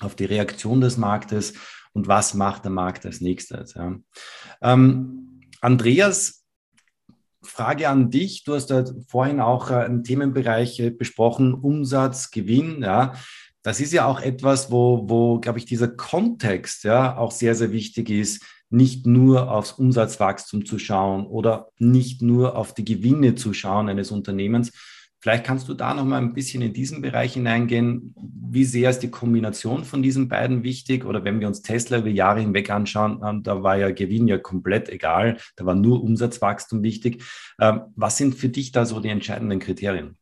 [0.00, 1.54] auf die Reaktion des Marktes
[1.92, 3.74] und was macht der Markt als nächstes.
[3.74, 3.94] Ja.
[4.60, 6.39] Ähm, Andreas
[7.42, 8.44] Frage an dich.
[8.44, 12.82] Du hast ja vorhin auch äh, einen Themenbereich äh, besprochen, Umsatz, Gewinn.
[12.82, 13.14] Ja,
[13.62, 17.72] das ist ja auch etwas, wo, wo, glaube ich, dieser Kontext ja auch sehr, sehr
[17.72, 23.52] wichtig ist, nicht nur aufs Umsatzwachstum zu schauen oder nicht nur auf die Gewinne zu
[23.52, 24.72] schauen eines Unternehmens,
[25.20, 28.14] Vielleicht kannst du da noch mal ein bisschen in diesen Bereich hineingehen.
[28.16, 31.04] Wie sehr ist die Kombination von diesen beiden wichtig?
[31.04, 34.38] Oder wenn wir uns Tesla über Jahre hinweg anschauen, ähm, da war ja Gewinn ja
[34.38, 35.36] komplett egal.
[35.56, 37.22] Da war nur Umsatzwachstum wichtig.
[37.60, 40.16] Ähm, was sind für dich da so die entscheidenden Kriterien?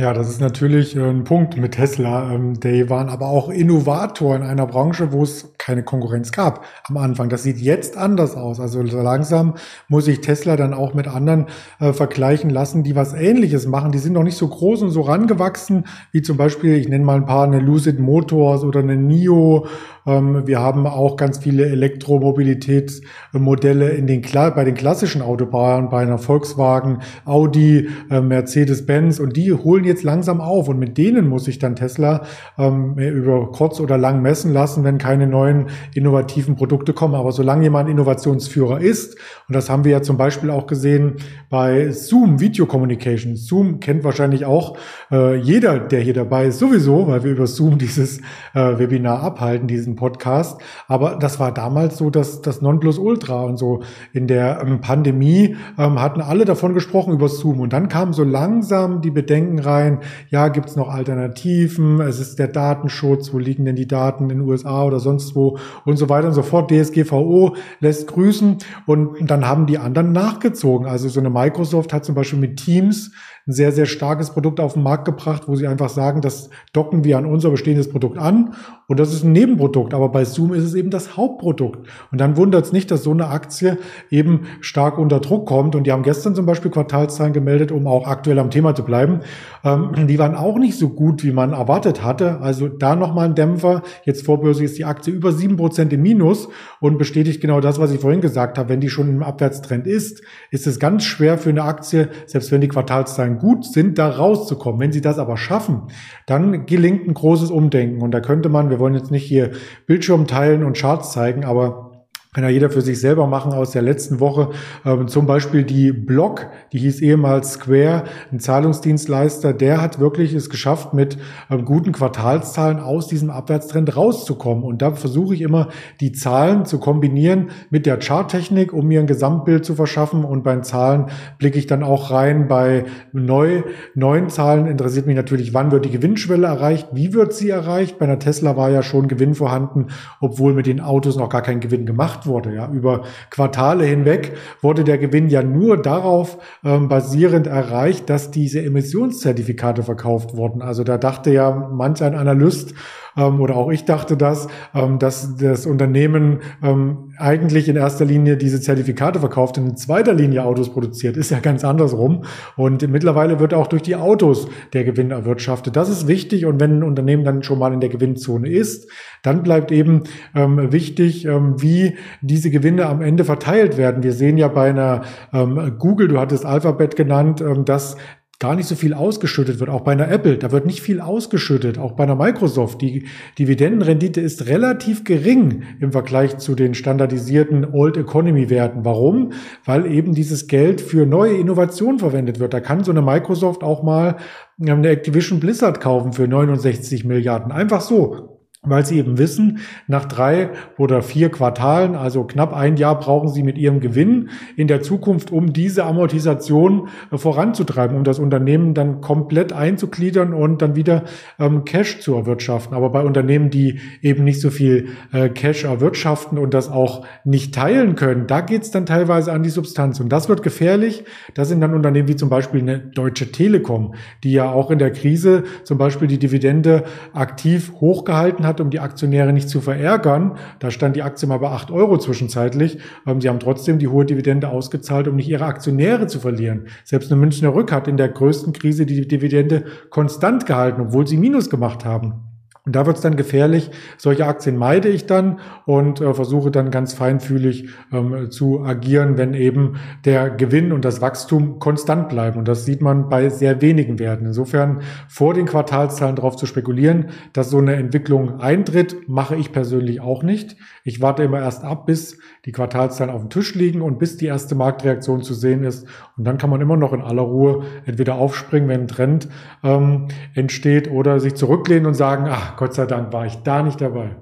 [0.00, 2.32] Ja, das ist natürlich äh, ein Punkt mit Tesla.
[2.32, 6.96] Ähm, die waren aber auch Innovator in einer Branche, wo es keine Konkurrenz gab am
[6.96, 7.28] Anfang.
[7.28, 8.60] Das sieht jetzt anders aus.
[8.60, 9.56] Also so langsam
[9.88, 11.48] muss ich Tesla dann auch mit anderen
[11.80, 13.92] äh, vergleichen lassen, die was Ähnliches machen.
[13.92, 17.16] Die sind noch nicht so groß und so rangewachsen, wie zum Beispiel, ich nenne mal
[17.16, 19.66] ein paar, eine Lucid Motors oder eine NIO
[20.04, 26.98] wir haben auch ganz viele Elektromobilitätsmodelle in den, bei den klassischen Autobauern, bei einer Volkswagen,
[27.24, 31.76] Audi, äh, Mercedes-Benz und die holen jetzt langsam auf und mit denen muss sich dann
[31.76, 32.22] Tesla
[32.58, 37.14] ähm, über kurz oder lang messen lassen, wenn keine neuen innovativen Produkte kommen.
[37.14, 39.16] Aber solange jemand Innovationsführer ist,
[39.48, 41.16] und das haben wir ja zum Beispiel auch gesehen
[41.48, 43.36] bei Zoom Video Communication.
[43.36, 44.76] Zoom kennt wahrscheinlich auch
[45.10, 48.18] äh, jeder, der hier dabei ist, sowieso, weil wir über Zoom dieses
[48.54, 50.60] äh, Webinar abhalten, diesen Podcast.
[50.88, 53.82] Aber das war damals so das, das Nonplusultra und so.
[54.12, 57.60] In der ähm, Pandemie ähm, hatten alle davon gesprochen über Zoom.
[57.60, 62.00] Und dann kamen so langsam die Bedenken rein, ja, gibt's noch Alternativen?
[62.00, 65.58] Es ist der Datenschutz, wo liegen denn die Daten in den USA oder sonst wo
[65.84, 66.70] und so weiter und so fort.
[66.70, 70.88] DSGVO lässt grüßen und dann haben die anderen nachgezogen.
[70.88, 73.12] Also so eine Microsoft hat zum Beispiel mit Teams
[73.50, 77.04] ein sehr, sehr starkes Produkt auf den Markt gebracht, wo sie einfach sagen, das docken
[77.04, 78.54] wir an unser bestehendes Produkt an
[78.90, 79.94] und das ist ein Nebenprodukt.
[79.94, 81.88] Aber bei Zoom ist es eben das Hauptprodukt.
[82.10, 83.78] Und dann wundert es nicht, dass so eine Aktie
[84.10, 85.76] eben stark unter Druck kommt.
[85.76, 89.20] Und die haben gestern zum Beispiel Quartalszahlen gemeldet, um auch aktuell am Thema zu bleiben.
[89.62, 92.40] Ähm, die waren auch nicht so gut, wie man erwartet hatte.
[92.40, 93.82] Also da nochmal ein Dämpfer.
[94.04, 96.48] Jetzt vorbörslich ist die Aktie über sieben Prozent im Minus
[96.80, 98.70] und bestätigt genau das, was ich vorhin gesagt habe.
[98.70, 102.60] Wenn die schon im Abwärtstrend ist, ist es ganz schwer für eine Aktie, selbst wenn
[102.60, 104.80] die Quartalszahlen gut sind, da rauszukommen.
[104.80, 105.88] Wenn sie das aber schaffen,
[106.26, 108.02] dann gelingt ein großes Umdenken.
[108.02, 109.50] Und da könnte man, wir wollen jetzt nicht hier
[109.86, 111.89] Bildschirm teilen und Charts zeigen, aber
[112.32, 114.50] kann ja jeder für sich selber machen aus der letzten Woche.
[114.84, 120.48] Ähm, zum Beispiel die Block, die hieß ehemals Square, ein Zahlungsdienstleister, der hat wirklich es
[120.48, 121.18] geschafft, mit
[121.50, 124.62] ähm, guten Quartalszahlen aus diesem Abwärtstrend rauszukommen.
[124.62, 129.08] Und da versuche ich immer, die Zahlen zu kombinieren mit der Charttechnik, um mir ein
[129.08, 130.24] Gesamtbild zu verschaffen.
[130.24, 131.06] Und bei den Zahlen
[131.38, 132.46] blicke ich dann auch rein.
[132.46, 133.64] Bei neu,
[133.96, 137.98] neuen Zahlen interessiert mich natürlich, wann wird die Gewinnschwelle erreicht, wie wird sie erreicht.
[137.98, 139.88] Bei einer Tesla war ja schon Gewinn vorhanden,
[140.20, 142.54] obwohl mit den Autos noch gar kein Gewinn gemacht gemacht wurde.
[142.54, 148.62] Ja, über Quartale hinweg wurde der Gewinn ja nur darauf ähm, basierend erreicht, dass diese
[148.62, 150.62] Emissionszertifikate verkauft wurden.
[150.62, 152.74] Also da dachte ja manch ein Analyst,
[153.16, 158.36] ähm, oder auch ich dachte das, ähm, dass das Unternehmen ähm, eigentlich in erster Linie
[158.36, 161.16] diese Zertifikate verkauft und in zweiter Linie Autos produziert.
[161.16, 162.24] Ist ja ganz andersrum.
[162.56, 165.76] Und mittlerweile wird auch durch die Autos der Gewinn erwirtschaftet.
[165.76, 166.46] Das ist wichtig.
[166.46, 168.90] Und wenn ein Unternehmen dann schon mal in der Gewinnzone ist,
[169.22, 174.02] dann bleibt eben ähm, wichtig, ähm, wie diese Gewinne am Ende verteilt werden.
[174.02, 177.96] Wir sehen ja bei einer ähm, Google, du hattest Alphabet genannt, ähm, dass
[178.40, 179.68] gar nicht so viel ausgeschüttet wird.
[179.68, 181.76] Auch bei einer Apple, da wird nicht viel ausgeschüttet.
[181.76, 183.04] Auch bei einer Microsoft, die
[183.38, 188.84] Dividendenrendite ist relativ gering im Vergleich zu den standardisierten Old Economy Werten.
[188.84, 189.34] Warum?
[189.66, 192.54] Weil eben dieses Geld für neue Innovationen verwendet wird.
[192.54, 194.16] Da kann so eine Microsoft auch mal
[194.58, 197.52] eine Activision Blizzard kaufen für 69 Milliarden.
[197.52, 198.39] Einfach so.
[198.62, 203.42] Weil sie eben wissen, nach drei oder vier Quartalen, also knapp ein Jahr, brauchen sie
[203.42, 209.00] mit ihrem Gewinn in der Zukunft, um diese Amortisation äh, voranzutreiben, um das Unternehmen dann
[209.00, 211.04] komplett einzugliedern und dann wieder
[211.38, 212.76] ähm, Cash zu erwirtschaften.
[212.76, 217.54] Aber bei Unternehmen, die eben nicht so viel äh, Cash erwirtschaften und das auch nicht
[217.54, 220.00] teilen können, da geht's dann teilweise an die Substanz.
[220.00, 221.04] Und das wird gefährlich.
[221.32, 224.92] Das sind dann Unternehmen wie zum Beispiel eine Deutsche Telekom, die ja auch in der
[224.92, 226.84] Krise zum Beispiel die Dividende
[227.14, 230.36] aktiv hochgehalten hat hat, um die Aktionäre nicht zu verärgern.
[230.58, 232.78] Da stand die Aktie mal bei 8 Euro zwischenzeitlich.
[233.06, 236.66] Ähm, sie haben trotzdem die hohe Dividende ausgezahlt, um nicht ihre Aktionäre zu verlieren.
[236.84, 241.16] Selbst eine Münchner Rück hat in der größten Krise die Dividende konstant gehalten, obwohl sie
[241.16, 242.29] Minus gemacht haben.
[242.66, 243.70] Und da wird es dann gefährlich.
[243.96, 249.34] Solche Aktien meide ich dann und äh, versuche dann ganz feinfühlig ähm, zu agieren, wenn
[249.34, 252.38] eben der Gewinn und das Wachstum konstant bleiben.
[252.38, 254.26] Und das sieht man bei sehr wenigen Werten.
[254.26, 260.00] Insofern vor den Quartalszahlen darauf zu spekulieren, dass so eine Entwicklung eintritt, mache ich persönlich
[260.00, 260.56] auch nicht.
[260.84, 264.26] Ich warte immer erst ab, bis die Quartalszahlen auf dem Tisch liegen und bis die
[264.26, 265.86] erste Marktreaktion zu sehen ist.
[266.16, 269.28] Und dann kann man immer noch in aller Ruhe entweder aufspringen, wenn ein Trend
[269.62, 273.80] ähm, entsteht, oder sich zurücklehnen und sagen, ach, Gott sei Dank war ich da nicht
[273.80, 274.16] dabei.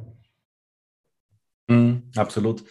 [1.68, 2.64] Mm, absolut.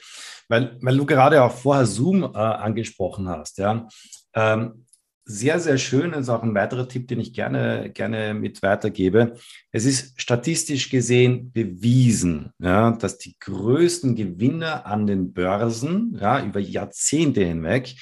[0.50, 3.88] Weil, weil du gerade auch vorher Zoom äh, angesprochen hast, ja.
[4.34, 4.86] Ähm,
[5.30, 9.34] sehr, sehr schön, ist auch ein weiterer Tipp, den ich gerne, gerne mit weitergebe.
[9.72, 16.62] Es ist statistisch gesehen bewiesen, ja, dass die größten Gewinner an den Börsen ja, über
[16.62, 17.96] Jahrzehnte hinweg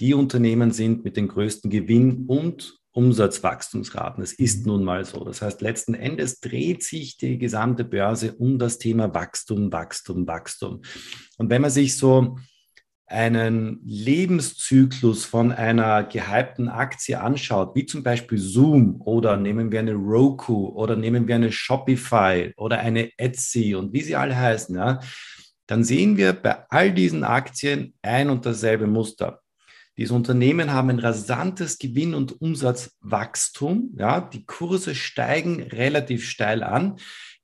[0.00, 4.22] die Unternehmen sind mit den größten Gewinn- und Umsatzwachstumsraten.
[4.22, 4.72] Es ist mhm.
[4.72, 5.24] nun mal so.
[5.24, 10.82] Das heißt, letzten Endes dreht sich die gesamte Börse um das Thema Wachstum, Wachstum, Wachstum.
[11.38, 12.36] Und wenn man sich so
[13.06, 19.94] einen Lebenszyklus von einer gehypten Aktie anschaut, wie zum Beispiel Zoom oder nehmen wir eine
[19.94, 25.00] Roku oder nehmen wir eine Shopify oder eine Etsy und wie sie alle heißen, ja,
[25.66, 29.40] dann sehen wir bei all diesen Aktien ein und dasselbe Muster.
[29.96, 33.94] Diese Unternehmen haben ein rasantes Gewinn- und Umsatzwachstum.
[33.96, 36.96] Ja, die Kurse steigen relativ steil an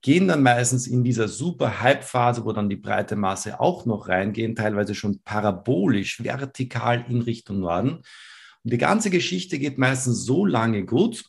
[0.02, 4.54] gehen dann meistens in dieser super Hype-Phase, wo dann die breite Masse auch noch reingehen,
[4.54, 8.02] teilweise schon parabolisch, vertikal in Richtung Norden.
[8.62, 11.24] Und die ganze Geschichte geht meistens so lange gut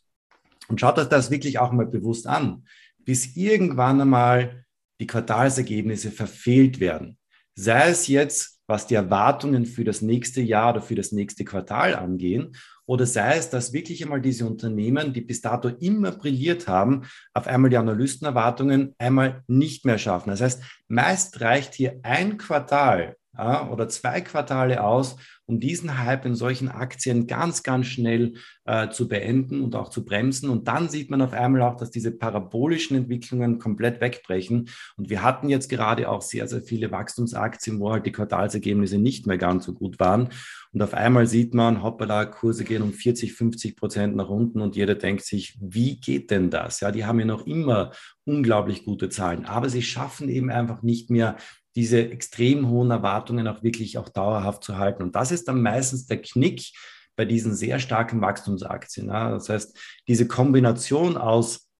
[0.67, 2.65] und schaut euch das wirklich auch mal bewusst an,
[2.99, 4.65] bis irgendwann einmal
[4.99, 7.17] die Quartalsergebnisse verfehlt werden.
[7.55, 11.93] Sei es jetzt was die Erwartungen für das nächste Jahr oder für das nächste Quartal
[11.93, 12.55] angehen
[12.85, 17.03] oder sei es, dass wirklich einmal diese Unternehmen, die bis dato immer brilliert haben,
[17.33, 20.29] auf einmal die Analystenerwartungen einmal nicht mehr schaffen.
[20.29, 25.15] Das heißt, meist reicht hier ein Quartal ja, oder zwei Quartale aus,
[25.51, 30.05] um diesen Hype in solchen Aktien ganz, ganz schnell äh, zu beenden und auch zu
[30.05, 30.49] bremsen.
[30.49, 34.69] Und dann sieht man auf einmal auch, dass diese parabolischen Entwicklungen komplett wegbrechen.
[34.95, 39.27] Und wir hatten jetzt gerade auch sehr, sehr viele Wachstumsaktien, wo halt die Quartalsergebnisse nicht
[39.27, 40.29] mehr ganz so gut waren.
[40.71, 44.77] Und auf einmal sieht man, hoppala, Kurse gehen um 40, 50 Prozent nach unten und
[44.77, 46.79] jeder denkt sich, wie geht denn das?
[46.79, 47.91] Ja, die haben ja noch immer
[48.23, 51.35] unglaublich gute Zahlen, aber sie schaffen eben einfach nicht mehr
[51.75, 55.03] diese extrem hohen Erwartungen auch wirklich auch dauerhaft zu halten.
[55.03, 56.71] Und das ist dann meistens der Knick
[57.15, 59.07] bei diesen sehr starken Wachstumsaktien.
[59.07, 61.71] Das heißt, diese Kombination aus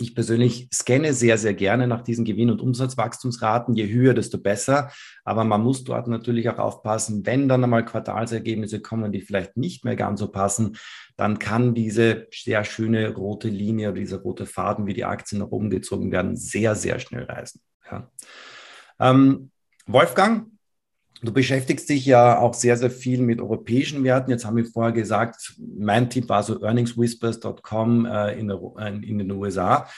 [0.00, 3.74] ich persönlich scanne sehr, sehr gerne nach diesen Gewinn- und Umsatzwachstumsraten.
[3.74, 4.90] Je höher, desto besser.
[5.24, 9.84] Aber man muss dort natürlich auch aufpassen, wenn dann einmal Quartalsergebnisse kommen, die vielleicht nicht
[9.84, 10.78] mehr ganz so passen,
[11.16, 15.50] dann kann diese sehr schöne rote Linie oder dieser rote Faden, wie die Aktien nach
[15.50, 17.60] oben gezogen werden, sehr, sehr schnell reisen.
[17.90, 18.10] Ja.
[19.00, 19.50] Ähm,
[19.86, 20.46] Wolfgang,
[21.22, 24.30] du beschäftigst dich ja auch sehr, sehr viel mit europäischen Werten.
[24.30, 28.50] Jetzt haben wir vorher gesagt, mein Tipp war so earningswhispers.com äh, in,
[29.02, 29.88] in den USA.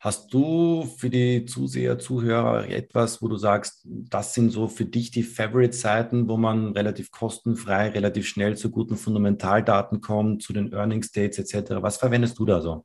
[0.00, 5.10] Hast du für die Zuseher, Zuhörer etwas, wo du sagst, das sind so für dich
[5.10, 11.10] die Favorite-Seiten, wo man relativ kostenfrei, relativ schnell zu guten Fundamentaldaten kommt, zu den Earnings
[11.10, 11.78] Dates etc.?
[11.80, 12.84] Was verwendest du da so?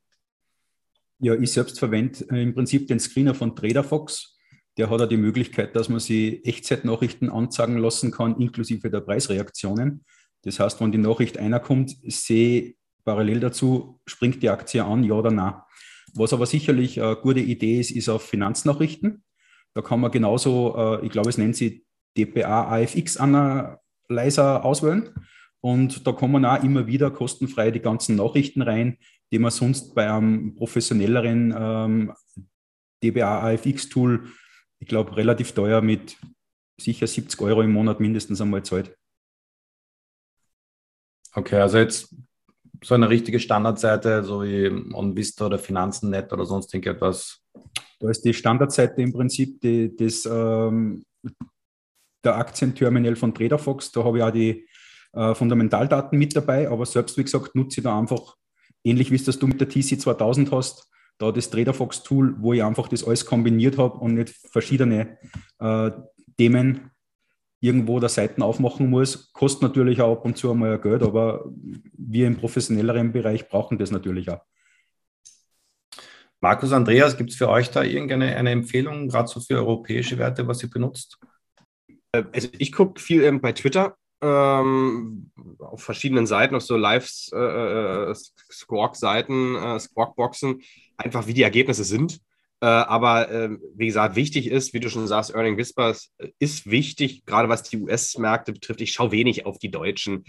[1.20, 4.36] Ja, ich selbst verwende äh, im Prinzip den Screener von TraderFox
[4.78, 10.04] der hat auch die Möglichkeit, dass man sie Echtzeitnachrichten anzeigen lassen kann, inklusive der Preisreaktionen.
[10.44, 15.14] Das heißt, wenn die Nachricht einer kommt, sehe parallel dazu, springt die Aktie an, ja
[15.14, 15.56] oder nein.
[16.16, 19.24] Was aber sicherlich eine gute Idee ist, ist auf Finanznachrichten.
[19.74, 21.86] Da kann man genauso, äh, ich glaube, es nennt sie
[22.18, 25.10] DPA AFX Analyzer auswählen.
[25.62, 28.98] Und da kommen auch immer wieder kostenfrei die ganzen Nachrichten rein,
[29.32, 32.14] die man sonst bei einem professionelleren ähm,
[33.02, 34.28] DBA AFX Tool
[34.84, 36.18] ich glaube, relativ teuer mit
[36.80, 38.94] sicher 70 Euro im Monat mindestens einmal zahlt.
[41.34, 42.14] Okay, also jetzt
[42.84, 47.42] so eine richtige Standardseite, so wie OnVista oder Finanzen.net oder sonst irgendetwas,
[48.02, 51.06] Da ist die Standardseite im Prinzip die, das, ähm,
[52.26, 53.94] der Aktienterminal von TraderFox.
[53.94, 54.68] Da habe ich auch die
[55.14, 58.36] äh, Fundamentaldaten mit dabei, aber selbst, wie gesagt, nutze ich da einfach,
[58.84, 62.64] ähnlich wie es das du mit der TC 2000 hast, da das TraderFox-Tool, wo ich
[62.64, 65.18] einfach das alles kombiniert habe und nicht verschiedene
[65.60, 65.92] äh,
[66.38, 66.92] Themen
[67.60, 69.32] irgendwo der Seiten aufmachen muss.
[69.32, 71.46] Kostet natürlich auch ab und zu einmal Geld, aber
[71.98, 74.42] wir im professionelleren Bereich brauchen das natürlich auch.
[76.42, 80.46] Markus Andreas, gibt es für euch da irgendeine eine Empfehlung, gerade so für europäische Werte,
[80.46, 81.18] was ihr benutzt?
[82.12, 89.56] Äh, also ich gucke viel ähm, bei Twitter ähm, auf verschiedenen Seiten, auf so Live-Squawk-Seiten,
[89.56, 90.62] äh, äh, Squawk-Boxen,
[90.98, 92.20] einfach wie die Ergebnisse sind.
[92.62, 97.26] Äh, aber äh, wie gesagt, wichtig ist, wie du schon sagst, Earning Whispers ist wichtig,
[97.26, 98.82] gerade was die US-Märkte betrifft.
[98.82, 100.24] Ich schaue wenig auf die deutschen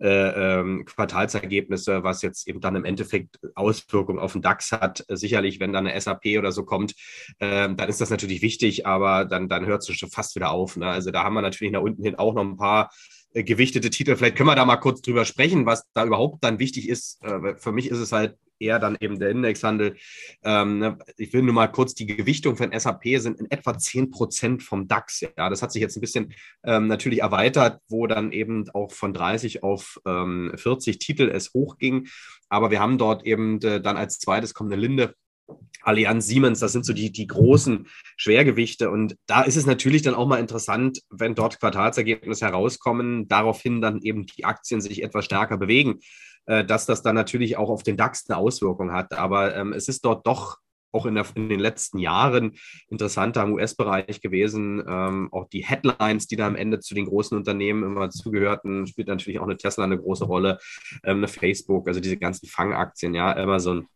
[0.00, 5.04] äh, ähm, Quartalsergebnisse, was jetzt eben dann im Endeffekt Auswirkungen auf den DAX hat.
[5.08, 6.94] Äh, sicherlich, wenn dann eine SAP oder so kommt,
[7.38, 10.76] äh, dann ist das natürlich wichtig, aber dann, dann hört es schon fast wieder auf.
[10.76, 10.86] Ne?
[10.86, 12.90] Also da haben wir natürlich nach unten hin auch noch ein paar
[13.34, 14.16] äh, gewichtete Titel.
[14.16, 17.22] Vielleicht können wir da mal kurz drüber sprechen, was da überhaupt dann wichtig ist.
[17.22, 19.96] Äh, für mich ist es halt eher dann eben der Indexhandel.
[20.44, 24.10] Ähm, ne, ich will nur mal kurz, die Gewichtung von SAP sind in etwa 10
[24.10, 25.20] Prozent vom DAX.
[25.20, 26.34] Ja, das hat sich jetzt ein bisschen
[26.64, 32.08] ähm, natürlich erweitert, wo dann eben auch von 30 auf ähm, 40 Titel es hochging.
[32.48, 35.14] Aber wir haben dort eben äh, dann als zweites kommt eine Linde
[35.82, 37.86] Allianz Siemens, das sind so die, die großen
[38.16, 38.90] Schwergewichte.
[38.90, 44.00] Und da ist es natürlich dann auch mal interessant, wenn dort Quartalsergebnisse herauskommen, daraufhin dann
[44.02, 46.00] eben die Aktien sich etwas stärker bewegen.
[46.46, 49.12] Äh, dass das dann natürlich auch auf den DAX eine Auswirkung hat.
[49.12, 50.58] Aber ähm, es ist dort doch
[50.92, 52.56] auch in, der, in, den letzten Jahren
[52.88, 54.82] interessanter im US-Bereich gewesen.
[54.86, 59.08] Ähm, auch die Headlines, die da am Ende zu den großen Unternehmen immer zugehörten, spielt
[59.08, 60.58] natürlich auch eine Tesla eine große Rolle,
[61.04, 63.86] ähm, eine Facebook, also diese ganzen Fangaktien, ja, Amazon.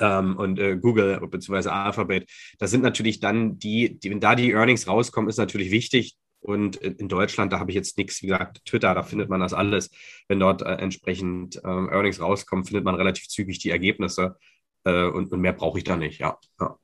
[0.00, 1.68] Ähm, und äh, Google bzw.
[1.68, 6.16] Alphabet, das sind natürlich dann die, die, wenn da die Earnings rauskommen, ist natürlich wichtig,
[6.46, 9.52] und in Deutschland, da habe ich jetzt nichts, wie gesagt, Twitter, da findet man das
[9.52, 9.90] alles.
[10.28, 14.36] Wenn dort äh, entsprechend ähm, Earnings rauskommen, findet man relativ zügig die Ergebnisse.
[14.84, 16.38] Äh, und, und, mehr brauche ich da nicht, ja.
[16.60, 16.78] ja.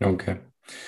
[0.00, 0.38] Okay.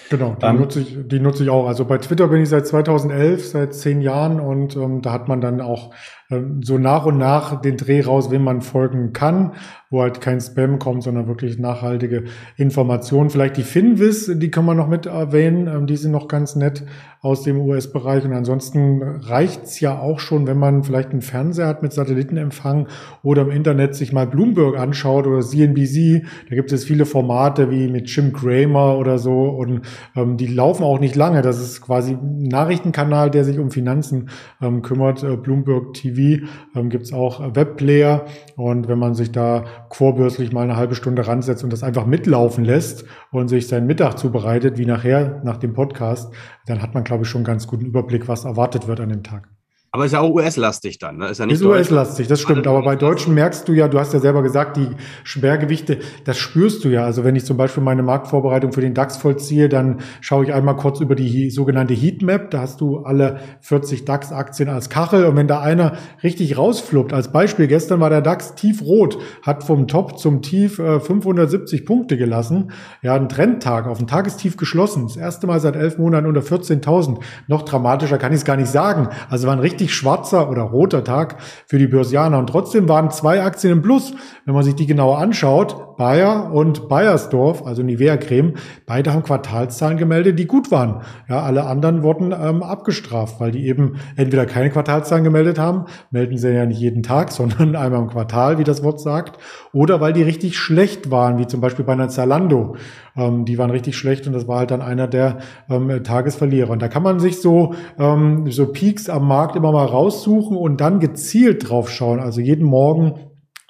[0.08, 1.66] Genau, die, um, nutze ich, die nutze ich auch.
[1.66, 5.40] Also bei Twitter bin ich seit 2011, seit zehn Jahren und ähm, da hat man
[5.40, 5.92] dann auch
[6.30, 9.52] ähm, so nach und nach den Dreh raus, wem man folgen kann,
[9.90, 12.24] wo halt kein Spam kommt, sondern wirklich nachhaltige
[12.56, 13.30] Informationen.
[13.30, 16.84] Vielleicht die Finvis, die kann man noch mit erwähnen, ähm, die sind noch ganz nett
[17.20, 18.24] aus dem US-Bereich.
[18.24, 22.88] Und ansonsten reicht's ja auch schon, wenn man vielleicht einen Fernseher hat mit Satellitenempfang
[23.22, 26.24] oder im Internet sich mal Bloomberg anschaut oder CNBC.
[26.48, 29.82] Da gibt es viele Formate wie mit Jim Cramer oder so und
[30.14, 31.42] ähm, die laufen auch nicht lange.
[31.42, 35.22] Das ist quasi ein Nachrichtenkanal, der sich um Finanzen ähm, kümmert.
[35.22, 38.24] Äh, Bloomberg TV ähm, gibt auch Webplayer
[38.56, 42.64] und wenn man sich da vorbürstlich mal eine halbe Stunde ransetzt und das einfach mitlaufen
[42.64, 46.32] lässt und sich seinen Mittag zubereitet, wie nachher nach dem Podcast,
[46.66, 49.22] dann hat man, glaube ich, schon einen ganz guten Überblick, was erwartet wird an dem
[49.22, 49.55] Tag.
[49.96, 51.28] Aber ist ja auch US-lastig dann, ne?
[51.28, 52.66] Ist ja nicht Ist US-lastig, das stimmt.
[52.66, 54.88] Aber bei Deutschen merkst du ja, du hast ja selber gesagt, die
[55.24, 57.02] Schwergewichte, das spürst du ja.
[57.02, 60.76] Also wenn ich zum Beispiel meine Marktvorbereitung für den DAX vollziehe, dann schaue ich einmal
[60.76, 62.50] kurz über die sogenannte Heatmap.
[62.50, 65.24] Da hast du alle 40 DAX-Aktien als Kachel.
[65.24, 69.88] Und wenn da einer richtig rausfluppt, als Beispiel, gestern war der DAX tiefrot, hat vom
[69.88, 72.70] Top zum Tief äh, 570 Punkte gelassen.
[73.00, 75.04] Ja, ein Trendtag auf ein Tagestief geschlossen.
[75.04, 77.20] Das erste Mal seit elf Monaten unter 14.000.
[77.48, 79.08] Noch dramatischer kann ich es gar nicht sagen.
[79.30, 82.38] Also war ein richtig richtig schwarzer oder roter Tag für die Börsianer.
[82.38, 84.12] Und trotzdem waren zwei Aktien im Plus.
[84.44, 88.54] Wenn man sich die genauer anschaut, Bayer und Bayersdorf, also Nivea Creme,
[88.86, 91.02] beide haben Quartalszahlen gemeldet, die gut waren.
[91.28, 96.36] Ja, alle anderen wurden ähm, abgestraft, weil die eben entweder keine Quartalszahlen gemeldet haben, melden
[96.36, 99.38] sie ja nicht jeden Tag, sondern einmal im Quartal, wie das Wort sagt,
[99.72, 102.76] oder weil die richtig schlecht waren, wie zum Beispiel bei einer Zalando.
[103.16, 105.38] Ähm, die waren richtig schlecht und das war halt dann einer der
[105.70, 106.70] ähm, Tagesverlierer.
[106.70, 110.80] Und da kann man sich so, ähm, so Peaks am Markt immer mal raussuchen und
[110.80, 112.20] dann gezielt drauf schauen.
[112.20, 113.14] Also jeden Morgen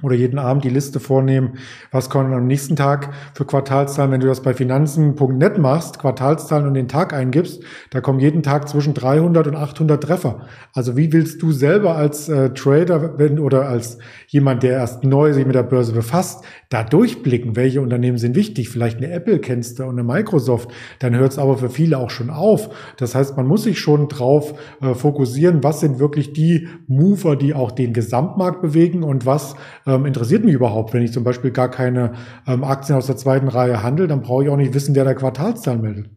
[0.03, 1.55] oder jeden Abend die Liste vornehmen,
[1.91, 4.13] was kommt am nächsten Tag für Quartalszahlen.
[4.13, 8.69] Wenn du das bei finanzen.net machst, Quartalszahlen und den Tag eingibst, da kommen jeden Tag
[8.69, 10.47] zwischen 300 und 800 Treffer.
[10.75, 13.97] Also wie willst du selber als äh, Trader wenn, oder als
[14.29, 18.69] jemand, der erst neu sich mit der Börse befasst, da durchblicken, welche Unternehmen sind wichtig?
[18.69, 22.11] Vielleicht eine Apple kennst du und eine Microsoft, dann hört es aber für viele auch
[22.11, 22.71] schon auf.
[22.97, 27.55] Das heißt, man muss sich schon drauf äh, fokussieren, was sind wirklich die Mover, die
[27.55, 29.57] auch den Gesamtmarkt bewegen und was
[29.87, 30.93] ähm, interessiert mich überhaupt.
[30.93, 32.15] Wenn ich zum Beispiel gar keine
[32.47, 35.15] ähm, Aktien aus der zweiten Reihe handle, dann brauche ich auch nicht wissen, wer der
[35.15, 36.11] Quartalszahlen meldet.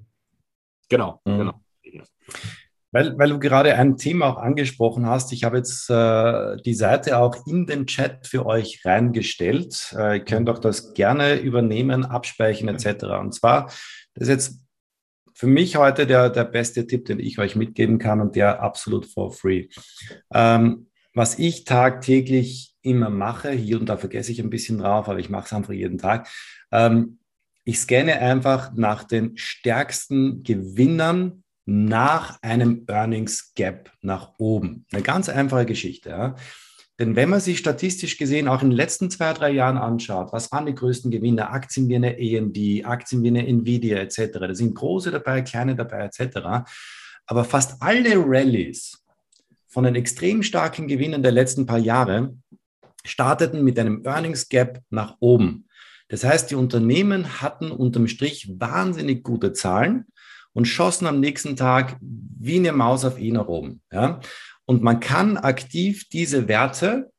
[0.90, 1.38] Genau, mhm.
[1.38, 1.54] genau.
[2.92, 7.20] Weil, weil du gerade ein Thema auch angesprochen hast, ich habe jetzt äh, die Seite
[7.20, 9.94] auch in den Chat für euch reingestellt.
[9.96, 13.04] Äh, ihr könnt auch das gerne übernehmen, abspeichern etc.
[13.20, 13.68] Und zwar,
[14.16, 14.60] das ist jetzt
[15.36, 19.06] für mich heute der, der beste Tipp, den ich euch mitgeben kann und der absolut
[19.06, 19.68] for free.
[20.34, 25.20] Ähm, was ich tagtäglich immer mache, hier und da vergesse ich ein bisschen drauf, aber
[25.20, 26.28] ich mache es einfach jeden Tag.
[26.72, 27.20] Ähm,
[27.64, 34.86] ich scanne einfach nach den stärksten Gewinnern nach einem Earnings Gap nach oben.
[34.92, 36.10] Eine ganz einfache Geschichte.
[36.10, 36.36] Ja.
[36.98, 40.52] Denn wenn man sich statistisch gesehen auch in den letzten zwei, drei Jahren anschaut, was
[40.52, 41.52] waren die größten Gewinner?
[41.52, 44.40] Aktien wie eine AMD, Aktien wie eine Nvidia etc.
[44.40, 46.68] Da sind große dabei, kleine dabei etc.
[47.28, 49.06] Aber fast alle Rallyes
[49.68, 52.36] von den extrem starken Gewinnern der letzten paar Jahre
[53.06, 55.68] starteten mit einem Earnings Gap nach oben.
[56.08, 60.08] Das heißt, die Unternehmen hatten unterm Strich wahnsinnig gute Zahlen
[60.54, 63.82] und schossen am nächsten Tag wie eine Maus auf ihn oben.
[63.92, 64.20] Ja?
[64.66, 67.12] Und man kann aktiv diese Werte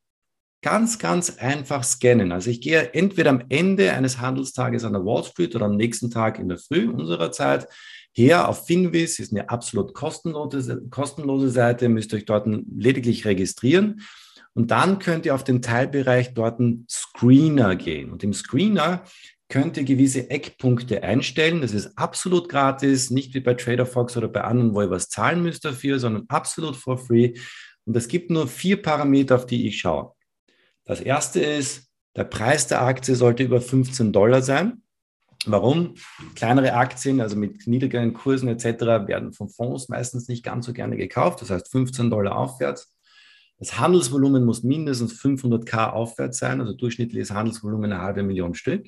[0.62, 2.32] ganz, ganz einfach scannen.
[2.32, 6.10] Also ich gehe entweder am Ende eines Handelstages an der Wall Street oder am nächsten
[6.10, 7.66] Tag in der Früh unserer Zeit
[8.12, 14.02] her auf Finvis, ist eine absolut kostenlose, kostenlose Seite, müsst ihr euch dort lediglich registrieren.
[14.52, 18.10] Und dann könnt ihr auf den Teilbereich dort einen Screener gehen.
[18.10, 19.04] Und im Screener
[19.50, 21.60] könnt ihr gewisse Eckpunkte einstellen.
[21.60, 25.42] Das ist absolut gratis, nicht wie bei TraderFox oder bei anderen, wo ihr was zahlen
[25.42, 27.34] müsst dafür, sondern absolut for free.
[27.84, 30.12] Und es gibt nur vier Parameter, auf die ich schaue.
[30.84, 34.82] Das erste ist, der Preis der Aktie sollte über 15 Dollar sein.
[35.46, 35.94] Warum?
[36.34, 38.64] Kleinere Aktien, also mit niedrigeren Kursen etc.,
[39.06, 41.40] werden von Fonds meistens nicht ganz so gerne gekauft.
[41.42, 42.96] Das heißt 15 Dollar aufwärts.
[43.58, 48.86] Das Handelsvolumen muss mindestens 500k aufwärts sein, also durchschnittliches Handelsvolumen eine halbe Million Stück.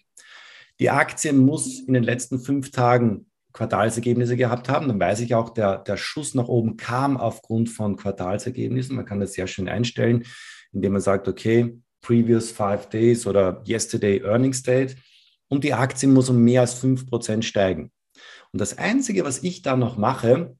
[0.82, 4.88] Die Aktie muss in den letzten fünf Tagen Quartalsergebnisse gehabt haben.
[4.88, 8.96] Dann weiß ich auch, der, der Schuss nach oben kam aufgrund von Quartalsergebnissen.
[8.96, 10.24] Man kann das sehr schön einstellen,
[10.72, 14.96] indem man sagt, okay, previous five days oder yesterday earnings date.
[15.46, 17.92] Und die Aktie muss um mehr als fünf Prozent steigen.
[18.50, 20.56] Und das Einzige, was ich da noch mache,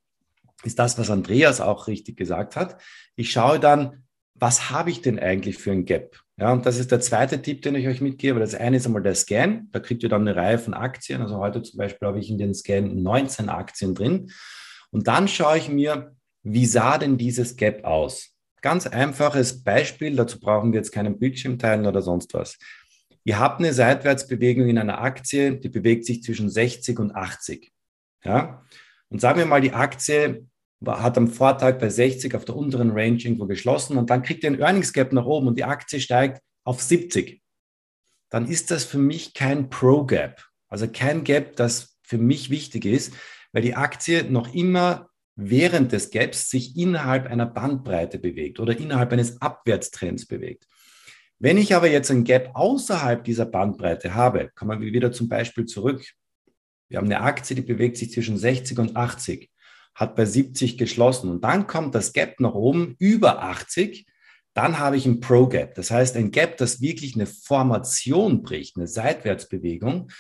[0.62, 2.80] ist das, was Andreas auch richtig gesagt hat.
[3.16, 4.04] Ich schaue dann,
[4.34, 6.21] was habe ich denn eigentlich für ein Gap?
[6.38, 8.40] Ja, und das ist der zweite Tipp, den ich euch mitgebe.
[8.40, 9.68] Das eine ist einmal der Scan.
[9.70, 11.20] Da kriegt ihr dann eine Reihe von Aktien.
[11.20, 14.30] Also heute zum Beispiel habe ich in den Scan 19 Aktien drin.
[14.90, 18.30] Und dann schaue ich mir, wie sah denn dieses Gap aus?
[18.62, 20.16] Ganz einfaches Beispiel.
[20.16, 22.58] Dazu brauchen wir jetzt keinen Bildschirm teilen oder sonst was.
[23.24, 27.72] Ihr habt eine Seitwärtsbewegung in einer Aktie, die bewegt sich zwischen 60 und 80.
[28.24, 28.64] Ja?
[29.08, 30.46] Und sagen wir mal, die Aktie
[30.86, 34.50] hat am Vortag bei 60 auf der unteren Range irgendwo geschlossen und dann kriegt ihr
[34.50, 37.42] ein Earnings Gap nach oben und die Aktie steigt auf 70.
[38.30, 42.84] Dann ist das für mich kein Pro Gap, also kein Gap, das für mich wichtig
[42.84, 43.14] ist,
[43.52, 49.12] weil die Aktie noch immer während des Gaps sich innerhalb einer Bandbreite bewegt oder innerhalb
[49.12, 50.66] eines Abwärtstrends bewegt.
[51.38, 55.64] Wenn ich aber jetzt ein Gap außerhalb dieser Bandbreite habe, kommen wir wieder zum Beispiel
[55.64, 56.04] zurück.
[56.88, 59.51] Wir haben eine Aktie, die bewegt sich zwischen 60 und 80
[59.95, 64.07] hat bei 70 geschlossen und dann kommt das Gap nach oben über 80,
[64.55, 65.74] dann habe ich ein Pro Gap.
[65.74, 70.11] Das heißt, ein Gap, das wirklich eine Formation bricht, eine Seitwärtsbewegung.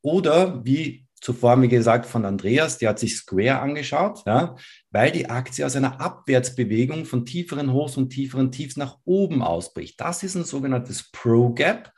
[0.00, 4.56] Oder wie zuvor mir gesagt von Andreas, der hat sich Square angeschaut, ja,
[4.90, 10.00] weil die Aktie aus einer Abwärtsbewegung von tieferen Hochs und tieferen Tiefs nach oben ausbricht.
[10.00, 11.92] Das ist ein sogenanntes Pro Gap.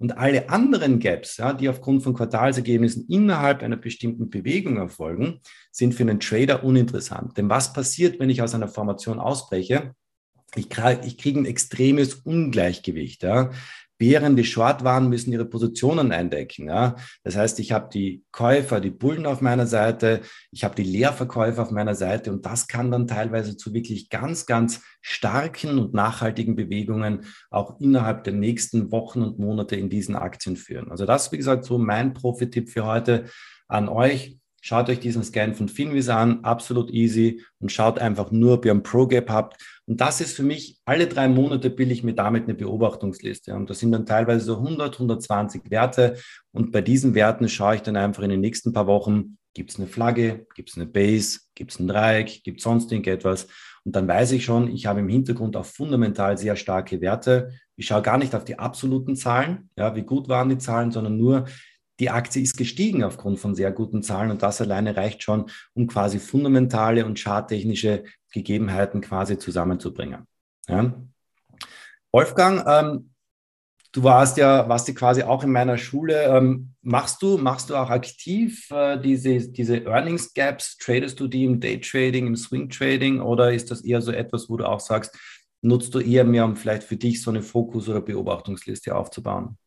[0.00, 5.40] Und alle anderen Gaps, ja, die aufgrund von Quartalsergebnissen innerhalb einer bestimmten Bewegung erfolgen,
[5.70, 7.36] sind für einen Trader uninteressant.
[7.36, 9.94] Denn was passiert, wenn ich aus einer Formation ausbreche?
[10.56, 13.22] Ich, kriege, ich kriege ein extremes Ungleichgewicht.
[13.22, 13.50] Ja.
[14.00, 16.68] Bären, die short waren, müssen ihre Positionen eindecken.
[16.68, 16.96] Ja?
[17.22, 21.60] Das heißt, ich habe die Käufer, die Bullen auf meiner Seite, ich habe die Leerverkäufer
[21.60, 26.56] auf meiner Seite und das kann dann teilweise zu wirklich ganz, ganz starken und nachhaltigen
[26.56, 30.90] Bewegungen auch innerhalb der nächsten Wochen und Monate in diesen Aktien führen.
[30.90, 33.26] Also das, wie gesagt, so mein Profi-Tipp für heute
[33.68, 34.39] an euch.
[34.62, 38.72] Schaut euch diesen Scan von Finvis an, absolut easy und schaut einfach nur, ob ihr
[38.72, 39.62] ein Pro Gap habt.
[39.86, 43.54] Und das ist für mich, alle drei Monate bilde ich mir damit eine Beobachtungsliste.
[43.54, 46.16] Und das sind dann teilweise so 100, 120 Werte.
[46.52, 49.78] Und bei diesen Werten schaue ich dann einfach in den nächsten paar Wochen, gibt es
[49.78, 53.48] eine Flagge, gibt es eine Base, gibt es ein Dreieck, gibt es sonst irgendetwas.
[53.84, 57.50] Und dann weiß ich schon, ich habe im Hintergrund auch fundamental sehr starke Werte.
[57.76, 61.16] Ich schaue gar nicht auf die absoluten Zahlen, ja, wie gut waren die Zahlen, sondern
[61.16, 61.46] nur,
[62.00, 65.86] die Aktie ist gestiegen aufgrund von sehr guten Zahlen und das alleine reicht schon, um
[65.86, 70.26] quasi fundamentale und charttechnische Gegebenheiten quasi zusammenzubringen.
[70.66, 70.94] Ja.
[72.10, 73.10] Wolfgang, ähm,
[73.92, 76.22] Du warst ja, warst ja quasi auch in meiner Schule.
[76.22, 80.76] Ähm, machst du, machst du auch aktiv äh, diese, diese Earnings Gaps?
[80.76, 84.56] Tradest du die im Daytrading, im Swing Trading oder ist das eher so etwas, wo
[84.56, 85.18] du auch sagst,
[85.60, 89.58] nutzt du eher mehr, um vielleicht für dich so eine Fokus- oder Beobachtungsliste aufzubauen?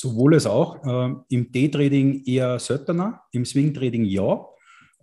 [0.00, 0.84] Sowohl als auch.
[0.84, 4.46] Äh, Im Daytrading eher seltener, im Swing Trading ja.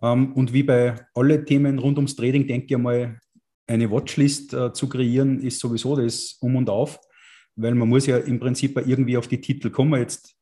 [0.01, 3.19] Ähm, und wie bei allen Themen rund ums Trading, denke ich mal,
[3.67, 6.99] eine Watchlist äh, zu kreieren, ist sowieso das Um und Auf
[7.57, 9.99] weil man muss ja im Prinzip irgendwie auf die Titel kommen.
[9.99, 10.35] Jetzt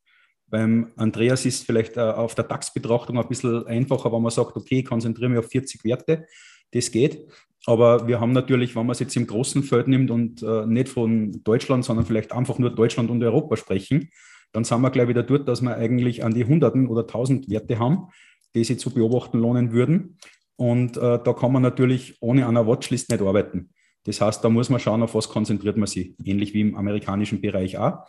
[0.48, 4.84] beim Andreas ist vielleicht äh, auf der DAX-Betrachtung ein bisschen einfacher, wenn man sagt, okay,
[4.84, 6.28] konzentriere mich auf 40 Werte,
[6.72, 7.26] das geht.
[7.66, 10.90] Aber wir haben natürlich, wenn man es jetzt im großen Feld nimmt und äh, nicht
[10.90, 14.10] von Deutschland, sondern vielleicht einfach nur Deutschland und Europa sprechen,
[14.56, 17.78] dann sind wir gleich wieder dort, dass wir eigentlich an die Hunderten oder tausend Werte
[17.78, 18.08] haben,
[18.54, 20.18] die sich zu beobachten lohnen würden.
[20.56, 23.72] Und äh, da kann man natürlich ohne einer Watchlist nicht arbeiten.
[24.06, 27.42] Das heißt, da muss man schauen, auf was konzentriert man sich, ähnlich wie im amerikanischen
[27.42, 28.06] Bereich auch.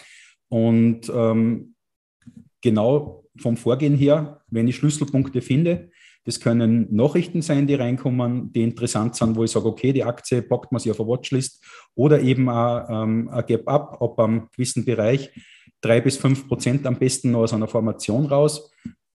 [0.48, 1.74] Und ähm,
[2.60, 5.90] genau vom Vorgehen her, wenn ich Schlüsselpunkte finde,
[6.24, 10.42] das können Nachrichten sein, die reinkommen, die interessant sind, wo ich sage, okay, die Aktie
[10.42, 14.84] packt man sich auf eine Watchlist oder eben auch, ähm, ein Gap-Up, ob am gewissen
[14.84, 15.30] Bereich
[15.86, 18.70] drei bis fünf Prozent am besten noch aus einer Formation raus,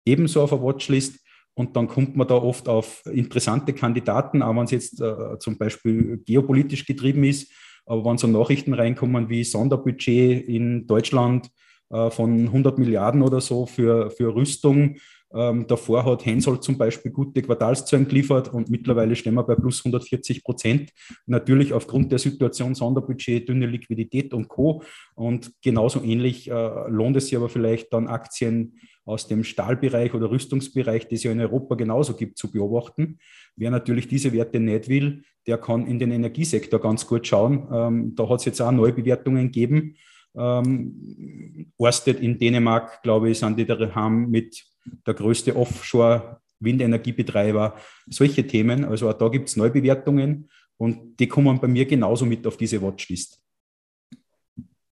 [0.05, 1.19] ebenso auf eine Watchlist.
[1.53, 5.57] Und dann kommt man da oft auf interessante Kandidaten, auch wenn es jetzt äh, zum
[5.57, 7.51] Beispiel geopolitisch getrieben ist.
[7.85, 11.49] Aber wenn so Nachrichten reinkommen wie Sonderbudget in Deutschland
[11.89, 14.95] äh, von 100 Milliarden oder so für, für Rüstung,
[15.33, 19.79] ähm, davor hat Hensoldt zum Beispiel gute Quartalszahlen geliefert und mittlerweile stehen wir bei plus
[19.79, 20.91] 140 Prozent.
[21.25, 24.83] Natürlich aufgrund der Situation Sonderbudget, dünne Liquidität und Co.
[25.15, 30.29] Und genauso ähnlich äh, lohnt es sich aber vielleicht dann Aktien aus dem Stahlbereich oder
[30.29, 33.19] Rüstungsbereich, die es ja in Europa genauso gibt, zu beobachten.
[33.55, 37.67] Wer natürlich diese Werte nicht will, der kann in den Energiesektor ganz gut schauen.
[37.71, 39.95] Ähm, da hat es jetzt auch Neubewertungen gegeben.
[40.35, 44.63] Ähm, Orsted in Dänemark, glaube ich, sind die daheim mit
[45.05, 47.75] der größte Offshore-Windenergiebetreiber.
[48.09, 48.85] Solche Themen.
[48.85, 52.81] Also auch da gibt es Neubewertungen und die kommen bei mir genauso mit auf diese
[52.81, 53.39] Watchlist.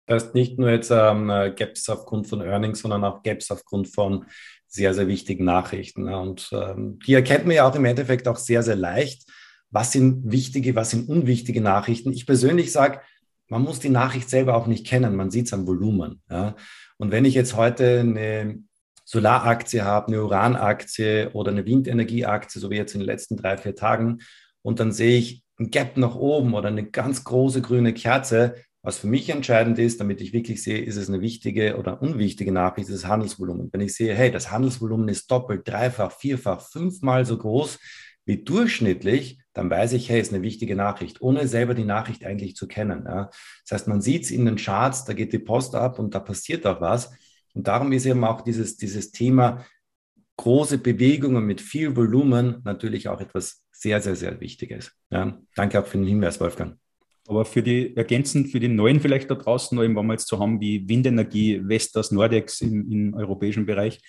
[0.06, 4.26] Das heißt nicht nur jetzt ähm, Gaps aufgrund von Earnings, sondern auch Gaps aufgrund von
[4.68, 6.08] sehr, sehr wichtigen Nachrichten.
[6.08, 9.30] Und ähm, die erkennt man ja auch im Endeffekt auch sehr, sehr leicht.
[9.70, 12.12] Was sind wichtige, was sind unwichtige Nachrichten?
[12.12, 13.00] Ich persönlich sage,
[13.48, 16.22] man muss die Nachricht selber auch nicht kennen, man sieht es am Volumen.
[16.30, 16.56] Ja?
[16.98, 18.64] Und wenn ich jetzt heute eine
[19.12, 23.76] Solaraktie habe, eine Uranaktie oder eine Windenergieaktie, so wie jetzt in den letzten drei, vier
[23.76, 24.20] Tagen,
[24.62, 29.00] und dann sehe ich ein Gap nach oben oder eine ganz große grüne Kerze, was
[29.00, 32.88] für mich entscheidend ist, damit ich wirklich sehe, ist es eine wichtige oder unwichtige Nachricht,
[32.88, 33.70] ist das Handelsvolumen.
[33.74, 37.80] Wenn ich sehe, hey, das Handelsvolumen ist doppelt, dreifach, vierfach, fünfmal so groß
[38.24, 42.56] wie durchschnittlich, dann weiß ich, hey, ist eine wichtige Nachricht, ohne selber die Nachricht eigentlich
[42.56, 43.04] zu kennen.
[43.06, 43.30] Ja.
[43.68, 46.20] Das heißt, man sieht es in den Charts, da geht die Post ab und da
[46.20, 47.12] passiert auch was.
[47.54, 49.66] Und darum ist eben auch dieses, dieses Thema
[50.38, 54.92] große Bewegungen mit viel Volumen natürlich auch etwas sehr, sehr, sehr Wichtiges.
[55.10, 55.40] Ja.
[55.56, 56.78] Danke auch für den Hinweis, Wolfgang.
[57.28, 60.60] Aber für die ergänzend für die Neuen vielleicht da draußen, wenn wir jetzt so haben
[60.60, 64.02] wie Windenergie, Vestas, Nordex im, im europäischen Bereich,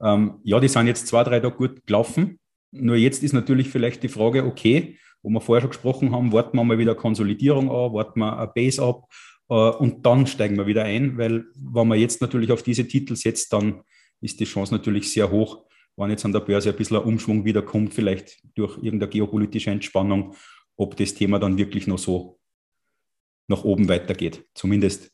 [0.00, 2.38] ähm, ja, die sind jetzt zwei, drei Tage gut gelaufen.
[2.70, 6.56] Nur jetzt ist natürlich vielleicht die Frage, okay, wo wir vorher schon gesprochen haben, warten
[6.56, 9.04] wir mal wieder Konsolidierung an, warten wir ein Base ab
[9.48, 13.52] und dann steigen wir wieder ein, weil wenn man jetzt natürlich auf diese Titel setzt,
[13.52, 13.82] dann
[14.20, 15.64] ist die Chance natürlich sehr hoch,
[15.96, 20.34] wenn jetzt an der Börse ein bisschen ein Umschwung wiederkommt, vielleicht durch irgendeine geopolitische Entspannung,
[20.76, 22.38] ob das Thema dann wirklich noch so
[23.48, 24.44] nach oben weitergeht.
[24.54, 25.10] Zumindest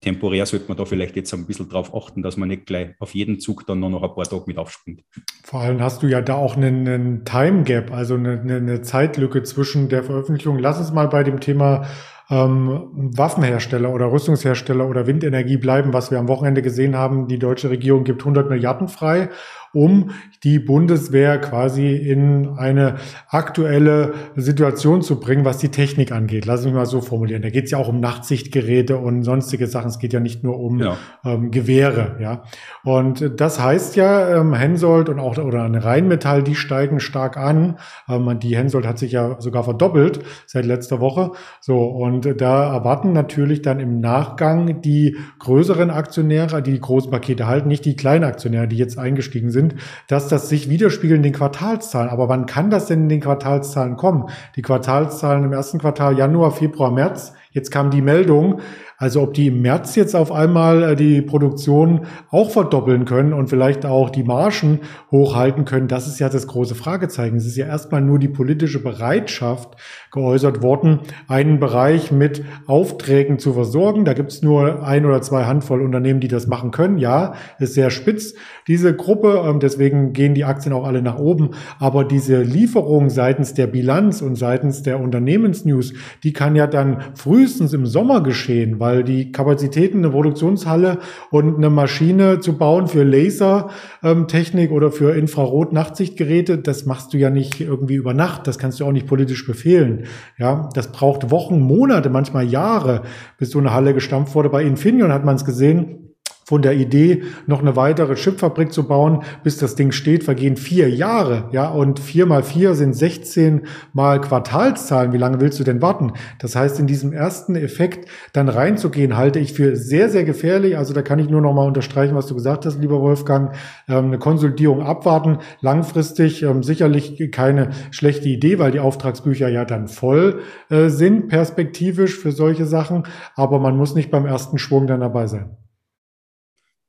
[0.00, 3.14] temporär sollte man da vielleicht jetzt ein bisschen drauf achten, dass man nicht gleich auf
[3.14, 5.02] jeden Zug dann noch ein paar Tage mit aufspringt.
[5.44, 9.42] Vor allem hast du ja da auch einen, einen Time Gap, also eine, eine Zeitlücke
[9.44, 10.58] zwischen der Veröffentlichung.
[10.58, 11.86] Lass uns mal bei dem Thema
[12.30, 17.26] ähm, Waffenhersteller oder Rüstungshersteller oder Windenergie bleiben, was wir am Wochenende gesehen haben.
[17.26, 19.30] Die deutsche Regierung gibt 100 Milliarden frei
[19.72, 20.10] um
[20.44, 22.96] die Bundeswehr quasi in eine
[23.28, 26.46] aktuelle Situation zu bringen, was die Technik angeht.
[26.46, 27.42] Lass mich mal so formulieren.
[27.42, 29.88] Da geht es ja auch um Nachtsichtgeräte und sonstige Sachen.
[29.88, 30.96] Es geht ja nicht nur um ja.
[31.24, 32.16] ähm, Gewehre.
[32.20, 32.44] Ja,
[32.84, 37.78] und das heißt ja, ähm, Hensoldt und auch oder eine Rheinmetall, die steigen stark an.
[38.08, 41.32] Ähm, die Hensoldt hat sich ja sogar verdoppelt seit letzter Woche.
[41.60, 47.46] So und da erwarten natürlich dann im Nachgang die größeren Aktionäre, die die großen Pakete
[47.46, 49.74] halten, nicht die kleinen Aktionäre, die jetzt eingestiegen sind sind,
[50.06, 52.10] dass das sich widerspiegelt in den Quartalszahlen.
[52.10, 54.28] Aber wann kann das denn in den Quartalszahlen kommen?
[54.56, 58.60] Die Quartalszahlen im ersten Quartal Januar, Februar, März Jetzt kam die Meldung,
[59.00, 63.48] also ob die im März jetzt auf einmal äh, die Produktion auch verdoppeln können und
[63.48, 64.80] vielleicht auch die Margen
[65.12, 67.36] hochhalten können, das ist ja das große Fragezeichen.
[67.36, 69.76] Es ist ja erstmal nur die politische Bereitschaft
[70.10, 74.04] geäußert worden, einen Bereich mit Aufträgen zu versorgen.
[74.04, 76.98] Da gibt es nur ein oder zwei Handvoll Unternehmen, die das machen können.
[76.98, 78.34] Ja, ist sehr spitz,
[78.66, 79.44] diese Gruppe.
[79.46, 81.50] Ähm, deswegen gehen die Aktien auch alle nach oben.
[81.78, 85.94] Aber diese Lieferung seitens der Bilanz und seitens der Unternehmensnews,
[86.24, 86.98] die kann ja dann
[87.38, 90.98] frühestens im Sommer geschehen, weil die Kapazitäten, eine Produktionshalle
[91.30, 97.60] und eine Maschine zu bauen für Lasertechnik oder für Infrarot-Nachtsichtgeräte, das machst du ja nicht
[97.60, 98.48] irgendwie über Nacht.
[98.48, 100.06] Das kannst du auch nicht politisch befehlen.
[100.36, 103.02] Ja, das braucht Wochen, Monate, manchmal Jahre,
[103.38, 104.48] bis so eine Halle gestampft wurde.
[104.48, 106.07] Bei Infineon hat man es gesehen
[106.48, 110.88] von der Idee, noch eine weitere Chipfabrik zu bauen, bis das Ding steht, vergehen vier
[110.88, 111.50] Jahre.
[111.52, 115.12] Ja, und vier mal vier sind 16 mal Quartalszahlen.
[115.12, 116.14] Wie lange willst du denn warten?
[116.38, 120.78] Das heißt, in diesem ersten Effekt dann reinzugehen, halte ich für sehr, sehr gefährlich.
[120.78, 123.54] Also da kann ich nur noch mal unterstreichen, was du gesagt hast, lieber Wolfgang.
[123.86, 125.40] Ähm, eine Konsolidierung abwarten.
[125.60, 130.40] Langfristig ähm, sicherlich keine schlechte Idee, weil die Auftragsbücher ja dann voll
[130.70, 133.02] äh, sind, perspektivisch für solche Sachen.
[133.36, 135.57] Aber man muss nicht beim ersten Schwung dann dabei sein.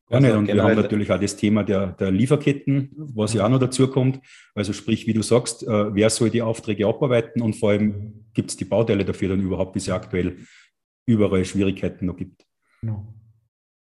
[0.10, 3.50] Ja, also und wir haben natürlich auch das Thema der, der Lieferketten, was ja auch
[3.50, 4.20] noch dazu kommt.
[4.56, 8.50] Also sprich, wie du sagst, äh, wer soll die Aufträge abarbeiten und vor allem gibt
[8.50, 10.38] es die Bauteile dafür dann überhaupt, wie es aktuell
[11.06, 12.46] überall Schwierigkeiten noch gibt.
[12.82, 13.14] Genau.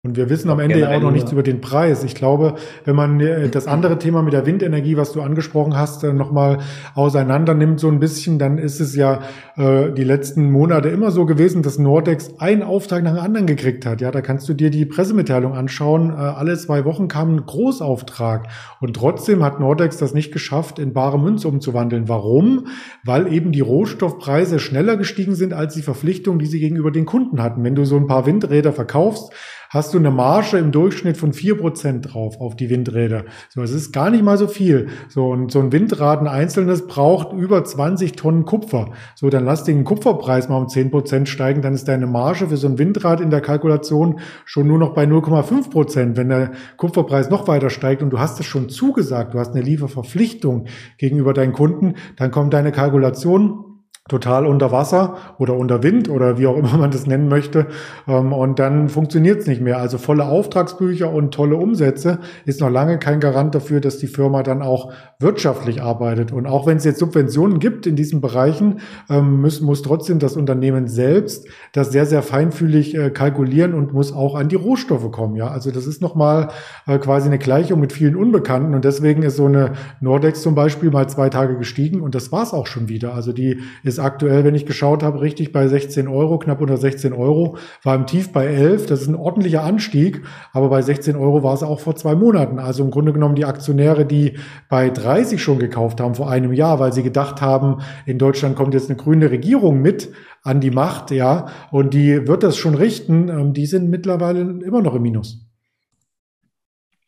[0.05, 2.03] Und wir wissen am Ende ja auch noch nichts über den Preis.
[2.03, 6.03] Ich glaube, wenn man äh, das andere Thema mit der Windenergie, was du angesprochen hast,
[6.03, 6.59] äh, nochmal
[6.93, 9.21] auseinander nimmt so ein bisschen, dann ist es ja
[9.57, 13.87] äh, die letzten Monate immer so gewesen, dass Nordex einen Auftrag nach dem anderen gekriegt
[13.87, 13.99] hat.
[13.99, 16.11] Ja, da kannst du dir die Pressemitteilung anschauen.
[16.11, 18.47] Äh, alle zwei Wochen kam ein Großauftrag.
[18.81, 22.07] Und trotzdem hat Nordex das nicht geschafft, in bare Münze umzuwandeln.
[22.07, 22.67] Warum?
[23.03, 27.41] Weil eben die Rohstoffpreise schneller gestiegen sind als die Verpflichtungen, die sie gegenüber den Kunden
[27.41, 27.63] hatten.
[27.63, 29.33] Wenn du so ein paar Windräder verkaufst,
[29.69, 33.25] hast du eine Marge im Durchschnitt von vier Prozent drauf auf die Windräder.
[33.49, 34.89] So, es ist gar nicht mal so viel.
[35.09, 38.91] So, und so ein Windrad, ein einzelnes, braucht über 20 Tonnen Kupfer.
[39.15, 42.57] So, dann lass den Kupferpreis mal um zehn Prozent steigen, dann ist deine Marge für
[42.57, 46.17] so ein Windrad in der Kalkulation schon nur noch bei 0,5 Prozent.
[46.17, 49.61] Wenn der Kupferpreis noch weiter steigt und du hast es schon zugesagt, du hast eine
[49.61, 50.65] Lieferverpflichtung
[50.97, 53.74] gegenüber deinen Kunden, dann kommt deine Kalkulation
[54.07, 57.65] total unter Wasser oder unter Wind oder wie auch immer man das nennen möchte.
[58.07, 59.79] Ähm, und dann funktioniert es nicht mehr.
[59.79, 64.43] Also volle Auftragsbücher und tolle Umsätze ist noch lange kein Garant dafür, dass die Firma
[64.43, 66.31] dann auch wirtschaftlich arbeitet.
[66.31, 68.79] Und auch wenn es jetzt Subventionen gibt in diesen Bereichen,
[69.09, 74.13] ähm, muss, muss trotzdem das Unternehmen selbst das sehr, sehr feinfühlig äh, kalkulieren und muss
[74.13, 75.35] auch an die Rohstoffe kommen.
[75.35, 76.49] Ja, also das ist nochmal
[76.85, 78.75] äh, quasi eine Gleichung mit vielen Unbekannten.
[78.75, 82.43] Und deswegen ist so eine Nordex zum Beispiel mal zwei Tage gestiegen und das war
[82.43, 83.15] es auch schon wieder.
[83.15, 86.77] Also die ist ist aktuell, wenn ich geschaut habe, richtig bei 16 Euro, knapp unter
[86.77, 88.85] 16 Euro, war im Tief bei 11.
[88.87, 90.21] Das ist ein ordentlicher Anstieg,
[90.53, 92.59] aber bei 16 Euro war es auch vor zwei Monaten.
[92.59, 94.33] Also im Grunde genommen die Aktionäre, die
[94.69, 98.73] bei 30 schon gekauft haben vor einem Jahr, weil sie gedacht haben, in Deutschland kommt
[98.73, 100.11] jetzt eine grüne Regierung mit
[100.43, 104.81] an die Macht, ja, und die wird das schon richten, ähm, die sind mittlerweile immer
[104.81, 105.45] noch im Minus.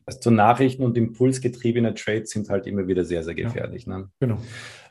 [0.06, 3.86] Also Nachrichten und impulsgetriebene Trades sind halt immer wieder sehr, sehr gefährlich.
[3.86, 4.10] Ja, ne?
[4.22, 4.38] Genau.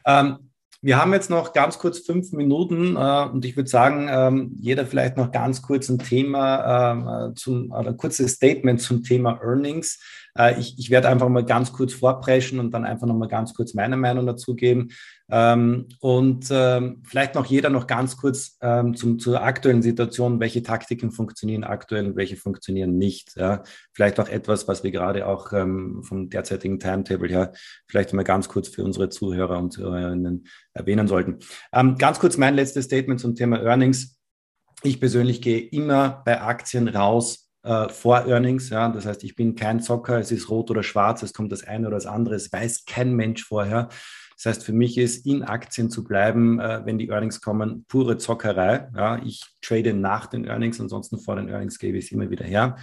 [0.04, 0.45] Ähm,
[0.86, 4.86] wir haben jetzt noch ganz kurz fünf Minuten äh, und ich würde sagen, ähm, jeder
[4.86, 9.98] vielleicht noch ganz kurz ein Thema, äh, zum, oder ein kurzes Statement zum Thema Earnings.
[10.38, 13.52] Äh, ich, ich werde einfach mal ganz kurz vorpreschen und dann einfach noch mal ganz
[13.52, 14.90] kurz meine Meinung dazu geben.
[15.28, 20.62] Ähm, und ähm, vielleicht noch jeder noch ganz kurz ähm, zum, zur aktuellen Situation, welche
[20.62, 23.36] Taktiken funktionieren aktuell und welche funktionieren nicht.
[23.36, 23.62] Ja?
[23.92, 27.52] Vielleicht auch etwas, was wir gerade auch ähm, vom derzeitigen Timetable her
[27.88, 31.38] vielleicht mal ganz kurz für unsere Zuhörer und Zuhörerinnen erwähnen sollten.
[31.72, 34.18] Ähm, ganz kurz mein letztes Statement zum Thema Earnings.
[34.82, 38.70] Ich persönlich gehe immer bei Aktien raus, äh, vor Earnings.
[38.70, 41.64] Ja, das heißt, ich bin kein Zocker, es ist rot oder schwarz, es kommt das
[41.64, 43.88] eine oder das andere, es weiß kein Mensch vorher.
[44.36, 48.18] Das heißt, für mich ist in Aktien zu bleiben, äh, wenn die Earnings kommen, pure
[48.18, 48.88] Zockerei.
[48.94, 52.44] Ja, ich trade nach den Earnings, ansonsten vor den Earnings gebe ich es immer wieder
[52.44, 52.76] her.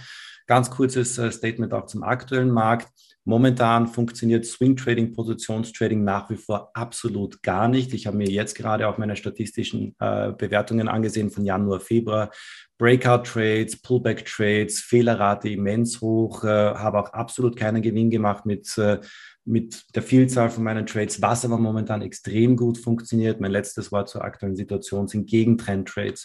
[0.46, 2.88] Ganz kurzes äh, Statement auch zum aktuellen Markt.
[3.26, 7.94] Momentan funktioniert Swing Trading, Positionstrading nach wie vor absolut gar nicht.
[7.94, 12.30] Ich habe mir jetzt gerade auch meine statistischen äh, Bewertungen angesehen von Januar, Februar.
[12.76, 18.76] Breakout Trades, Pullback Trades, Fehlerrate immens hoch, äh, habe auch absolut keinen Gewinn gemacht mit
[18.76, 18.98] äh,
[19.44, 23.40] mit der Vielzahl von meinen Trades, was aber momentan extrem gut funktioniert.
[23.40, 26.24] Mein letztes Wort zur aktuellen Situation sind Gegentrend-Trades.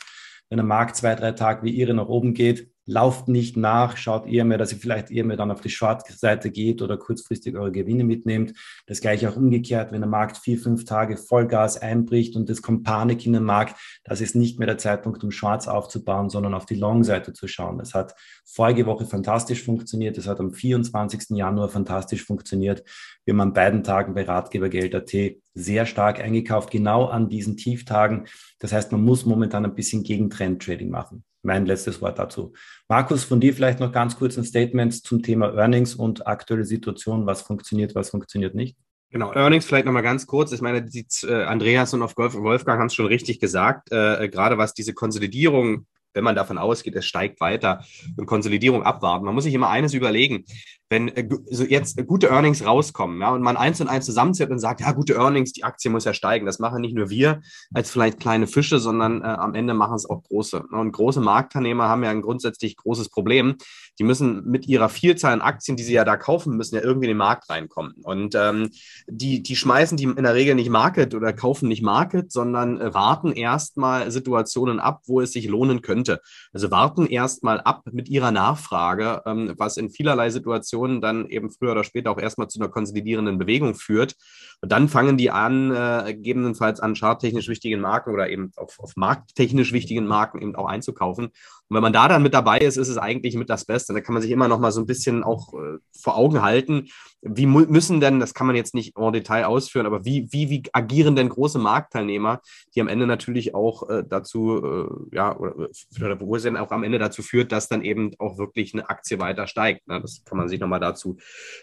[0.49, 4.25] Wenn der Markt zwei, drei Tage wie ihre nach oben geht, lauft nicht nach, schaut
[4.25, 7.71] eher mehr, dass ihr vielleicht eher mehr dann auf die Short-Seite geht oder kurzfristig eure
[7.71, 8.53] Gewinne mitnehmt.
[8.87, 12.83] Das gleiche auch umgekehrt, wenn der Markt vier, fünf Tage Vollgas einbricht und es kommt
[12.83, 16.65] Panik in den Markt, das ist nicht mehr der Zeitpunkt, um Shorts aufzubauen, sondern auf
[16.65, 17.77] die Long-Seite zu schauen.
[17.77, 21.37] Das hat vorige Woche fantastisch funktioniert, das hat am 24.
[21.37, 22.83] Januar fantastisch funktioniert.
[23.23, 28.25] Wir haben an beiden Tagen bei Ratgebergeld.at sehr stark eingekauft, genau an diesen Tieftagen.
[28.57, 32.53] Das heißt, man muss momentan ein bisschen Gegentrend-Trading machen mein letztes Wort dazu.
[32.87, 37.25] Markus, von dir vielleicht noch ganz kurz ein Statement zum Thema Earnings und aktuelle Situation.
[37.25, 38.77] Was funktioniert, was funktioniert nicht?
[39.11, 40.51] Genau, Earnings vielleicht nochmal ganz kurz.
[40.51, 43.91] Ich meine, die, äh, Andreas und auf Wolfgang haben es schon richtig gesagt.
[43.91, 47.85] Äh, gerade was diese Konsolidierung wenn man davon ausgeht, es steigt weiter
[48.17, 49.25] und Konsolidierung abwarten.
[49.25, 50.45] Man muss sich immer eines überlegen
[50.89, 54.59] wenn äh, so jetzt gute Earnings rauskommen, ja, und man eins und eins zusammenzählt und
[54.59, 56.45] sagt, ja, gute Earnings, die Aktie muss ja steigen.
[56.45, 57.41] Das machen nicht nur wir
[57.73, 60.63] als vielleicht kleine Fische, sondern äh, am Ende machen es auch große.
[60.71, 63.55] Und große Marktteilnehmer haben ja ein grundsätzlich großes Problem.
[63.99, 67.05] Die müssen mit ihrer Vielzahl an Aktien, die sie ja da kaufen, müssen ja irgendwie
[67.05, 67.93] in den Markt reinkommen.
[68.01, 68.69] Und ähm,
[69.07, 72.93] die, die schmeißen die in der Regel nicht Market oder kaufen nicht Market, sondern äh,
[72.93, 76.21] warten erstmal Situationen ab, wo es sich lohnen könnte.
[76.53, 81.49] Also warten erstmal ab mit ihrer Nachfrage, ähm, was in vielerlei Situationen Situation dann eben
[81.49, 84.15] früher oder später auch erstmal zu einer konsolidierenden Bewegung führt.
[84.61, 88.95] Und dann fangen die an, äh, gegebenenfalls an charttechnisch wichtigen Marken oder eben auf, auf
[88.95, 91.29] markttechnisch wichtigen Marken eben auch einzukaufen.
[91.69, 93.93] Und wenn man da dann mit dabei ist, ist es eigentlich mit das Beste.
[93.93, 96.89] Da kann man sich immer noch mal so ein bisschen auch äh, vor Augen halten,
[97.21, 100.63] wie müssen denn, das kann man jetzt nicht en Detail ausführen, aber wie, wie, wie
[100.71, 102.41] agieren denn große Marktteilnehmer,
[102.75, 104.63] die am Ende natürlich auch äh, dazu,
[105.11, 108.37] äh, ja, oder, wo es dann auch am Ende dazu führt, dass dann eben auch
[108.37, 109.87] wirklich eine Aktie weiter steigt.
[109.87, 109.99] Ne?
[110.01, 111.17] Das kann man sich nochmal dazu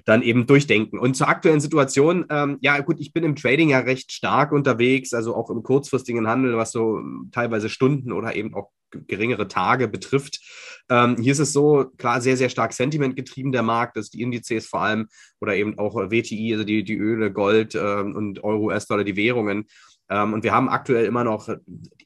[0.05, 0.99] dann eben durchdenken.
[0.99, 5.15] Und zur aktuellen Situation, ähm, ja gut, ich bin im Trading ja recht stark unterwegs,
[5.15, 7.01] also auch im kurzfristigen Handel, was so
[7.33, 10.41] teilweise Stunden oder eben auch geringere Tage betrifft.
[10.89, 14.23] Ähm, hier ist es so, klar, sehr, sehr stark Sentiment getrieben, der Markt, dass die
[14.23, 15.09] Indizes vor allem
[15.41, 19.67] oder eben auch WTI, also die, die Öle, Gold ähm, und Euro, US-Dollar, die Währungen,
[20.09, 21.49] ähm, und wir haben aktuell immer noch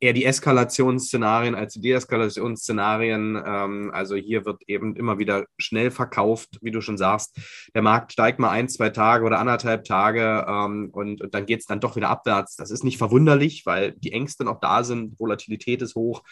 [0.00, 3.40] eher die Eskalationsszenarien als die Deeskalationsszenarien.
[3.44, 7.38] Ähm, also hier wird eben immer wieder schnell verkauft, wie du schon sagst.
[7.74, 11.60] Der Markt steigt mal ein, zwei Tage oder anderthalb Tage ähm, und, und, dann geht
[11.60, 12.56] es dann doch wieder abwärts.
[12.56, 16.22] Das ist nicht verwunderlich, weil die Ängste noch da sind, Volatilität ist hoch.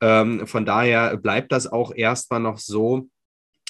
[0.00, 3.08] Ähm, von daher bleibt das auch erstmal noch so.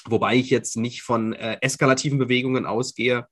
[0.09, 3.27] Wobei ich jetzt nicht von äh, eskalativen Bewegungen ausgehe,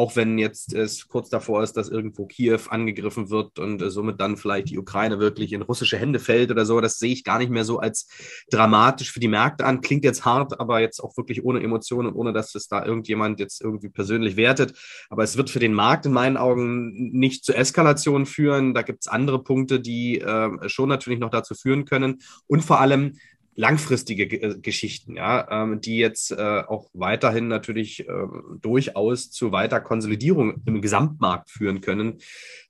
[0.00, 4.18] auch wenn jetzt es kurz davor ist, dass irgendwo Kiew angegriffen wird und äh, somit
[4.18, 7.36] dann vielleicht die Ukraine wirklich in russische Hände fällt oder so, das sehe ich gar
[7.36, 8.08] nicht mehr so als
[8.50, 9.82] dramatisch für die Märkte an.
[9.82, 13.40] Klingt jetzt hart, aber jetzt auch wirklich ohne Emotionen und ohne, dass es da irgendjemand
[13.40, 14.72] jetzt irgendwie persönlich wertet.
[15.10, 18.72] Aber es wird für den Markt in meinen Augen nicht zu Eskalation führen.
[18.72, 22.22] Da gibt es andere Punkte, die äh, schon natürlich noch dazu führen können.
[22.46, 23.18] Und vor allem
[23.60, 28.12] langfristige äh, Geschichten, ja, ähm, die jetzt äh, auch weiterhin natürlich äh,
[28.60, 32.18] durchaus zu weiter Konsolidierung im Gesamtmarkt führen können.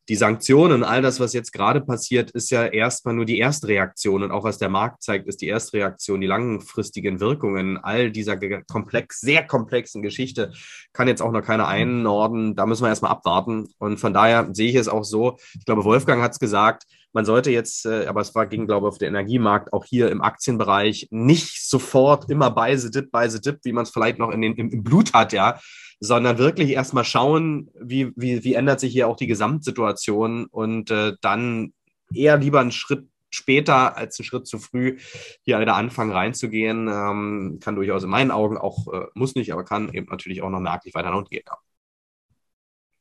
[0.09, 4.33] Die Sanktionen, all das, was jetzt gerade passiert, ist ja erstmal nur die Erstreaktion und
[4.33, 9.47] auch was der Markt zeigt, ist die Erstreaktion, die langfristigen Wirkungen all dieser komplex, sehr
[9.47, 10.53] komplexen Geschichte
[10.93, 12.57] kann jetzt auch noch keiner einnorden.
[12.57, 13.69] Da müssen wir erstmal abwarten.
[13.79, 15.37] Und von daher sehe ich es auch so.
[15.59, 18.87] Ich glaube, Wolfgang hat es gesagt, man sollte jetzt, äh, aber es war, ging, glaube
[18.87, 23.29] ich, auf den Energiemarkt, auch hier im Aktienbereich, nicht sofort immer bei the dip, bei
[23.29, 25.59] the dip, wie man es vielleicht noch in den, im, im Blut hat, ja,
[25.99, 31.15] sondern wirklich erstmal schauen, wie, wie, wie ändert sich hier auch die Gesamtsituation und äh,
[31.21, 31.73] dann
[32.13, 34.99] eher lieber einen Schritt später als einen Schritt zu früh
[35.43, 36.89] hier wieder anfangen reinzugehen.
[36.89, 40.51] Ähm, kann durchaus in meinen Augen auch, äh, muss nicht, aber kann eben natürlich auch
[40.51, 41.45] noch merklich weiter nach unten gehen.
[41.47, 41.57] Ja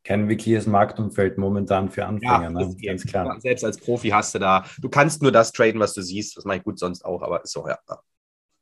[0.04, 2.76] kein wirkliches Marktumfeld momentan für Anfänger, ja, ne?
[2.84, 3.40] ganz klar.
[3.40, 6.36] Selbst als Profi hast du da, du kannst nur das traden, was du siehst.
[6.36, 7.78] Das mache ich gut sonst auch, aber ist so, ja.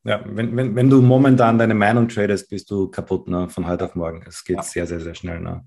[0.08, 3.50] Ja, wenn, wenn, wenn du momentan deine Meinung tradest, bist du kaputt ne?
[3.50, 4.24] von heute auf morgen.
[4.26, 4.64] Es geht ja.
[4.64, 5.42] sehr, sehr, sehr schnell.
[5.42, 5.66] Ne?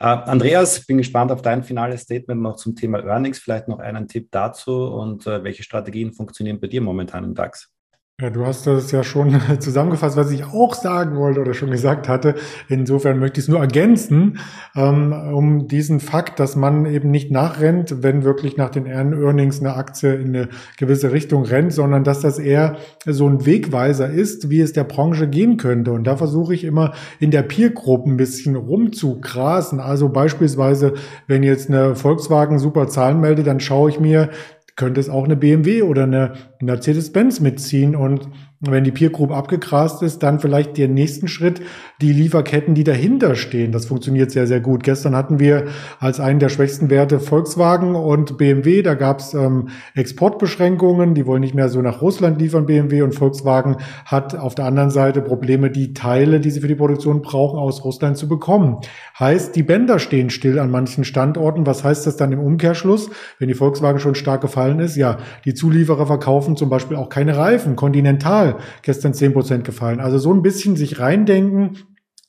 [0.00, 3.38] Äh, Andreas, bin gespannt auf dein finales Statement noch zum Thema Earnings.
[3.38, 7.72] Vielleicht noch einen Tipp dazu und äh, welche Strategien funktionieren bei dir momentan im DAX?
[8.20, 12.08] Ja, du hast das ja schon zusammengefasst, was ich auch sagen wollte oder schon gesagt
[12.08, 12.34] hatte.
[12.68, 14.40] Insofern möchte ich es nur ergänzen,
[14.74, 19.76] ähm, um diesen Fakt, dass man eben nicht nachrennt, wenn wirklich nach den Earnings eine
[19.76, 24.62] Aktie in eine gewisse Richtung rennt, sondern dass das eher so ein Wegweiser ist, wie
[24.62, 25.92] es der Branche gehen könnte.
[25.92, 29.78] Und da versuche ich immer in der Peergruppe ein bisschen rumzugrasen.
[29.78, 30.94] Also beispielsweise,
[31.28, 34.30] wenn jetzt eine Volkswagen super Zahlen meldet, dann schaue ich mir,
[34.78, 38.28] könnte es auch eine BMW oder eine Mercedes-Benz mitziehen und
[38.60, 41.60] wenn die Peer Group abgegrast ist, dann vielleicht den nächsten Schritt
[42.00, 43.70] die Lieferketten, die dahinter stehen.
[43.70, 44.82] Das funktioniert sehr, sehr gut.
[44.82, 45.66] Gestern hatten wir
[46.00, 48.82] als einen der schwächsten Werte Volkswagen und BMW.
[48.82, 51.14] Da gab es ähm, Exportbeschränkungen.
[51.14, 53.02] Die wollen nicht mehr so nach Russland liefern, BMW.
[53.02, 57.22] Und Volkswagen hat auf der anderen Seite Probleme, die Teile, die sie für die Produktion
[57.22, 58.78] brauchen, aus Russland zu bekommen.
[59.20, 61.64] Heißt, die Bänder stehen still an manchen Standorten.
[61.64, 64.96] Was heißt das dann im Umkehrschluss, wenn die Volkswagen schon stark gefallen ist?
[64.96, 67.76] Ja, die Zulieferer verkaufen zum Beispiel auch keine Reifen.
[67.76, 68.47] Continental
[68.82, 70.00] gestern zehn Prozent gefallen.
[70.00, 71.78] Also so ein bisschen sich reindenken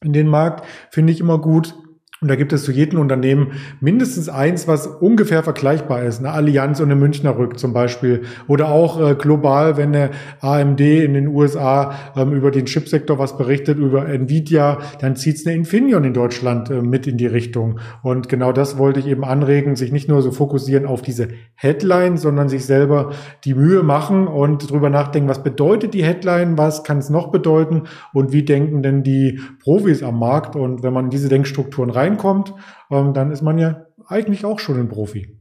[0.01, 1.75] in den Markt finde ich immer gut.
[2.21, 6.19] Und da gibt es zu jedem Unternehmen mindestens eins, was ungefähr vergleichbar ist.
[6.19, 8.23] Eine Allianz und eine Münchner Rück zum Beispiel.
[8.49, 10.09] Oder auch äh, global, wenn eine
[10.41, 15.47] AMD in den USA ähm, über den Chipsektor was berichtet, über Nvidia, dann zieht es
[15.47, 17.79] eine Infineon in Deutschland äh, mit in die Richtung.
[18.03, 22.17] Und genau das wollte ich eben anregen, sich nicht nur so fokussieren auf diese Headline,
[22.17, 23.11] sondern sich selber
[23.45, 27.83] die Mühe machen und drüber nachdenken, was bedeutet die Headline, was kann es noch bedeuten
[28.11, 30.57] und wie denken denn die Profis am Markt.
[30.57, 32.53] Und wenn man diese Denkstrukturen rein reinkommt,
[32.89, 35.39] ähm, dann ist man ja eigentlich auch schon ein Profi.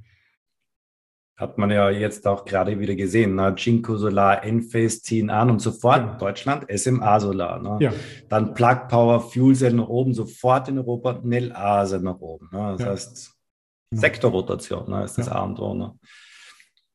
[1.36, 3.36] Hat man ja jetzt auch gerade wieder gesehen.
[3.36, 3.54] Ne?
[3.56, 6.14] Jinko Solar, Enphase ziehen an und sofort ja.
[6.16, 7.60] Deutschland SMA Solar.
[7.62, 7.76] Ne?
[7.80, 7.92] Ja.
[8.28, 12.48] Dann Plug Power, Fuel Cell nach oben, sofort in Europa Nel Ase nach oben.
[12.50, 12.74] Ne?
[12.76, 12.86] Das ja.
[12.88, 13.34] heißt,
[13.92, 15.04] Sektorrotation ne?
[15.04, 15.74] ist das A und O.
[15.74, 15.94] Ne?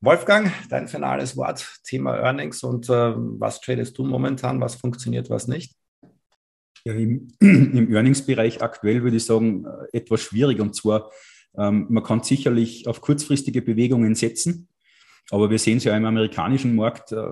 [0.02, 5.48] Wolfgang, dein finales Wort, Thema Earnings und äh, was tradest du momentan, was funktioniert, was
[5.48, 5.78] nicht?
[6.86, 10.60] Ja, im, im Earnings-Bereich aktuell würde ich sagen, äh, etwas schwierig.
[10.60, 11.12] Und zwar,
[11.58, 14.68] ähm, man kann sicherlich auf kurzfristige Bewegungen setzen,
[15.32, 17.24] aber wir sehen es ja im amerikanischen Markt, äh,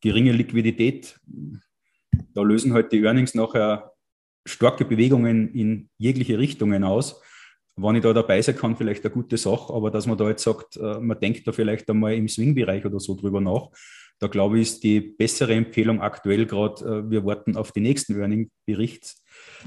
[0.00, 1.18] geringe Liquidität.
[2.34, 3.92] Da lösen halt die Earnings nachher
[4.46, 7.20] starke Bewegungen in jegliche Richtungen aus.
[7.76, 10.42] Wenn ich da dabei sein kann, vielleicht eine gute Sache, aber dass man da jetzt
[10.42, 13.70] sagt, äh, man denkt da vielleicht einmal im Swing-Bereich oder so drüber nach,
[14.20, 18.18] da glaube ich, ist die bessere Empfehlung aktuell gerade, äh, wir warten auf den nächsten
[18.18, 19.14] Earning-Bericht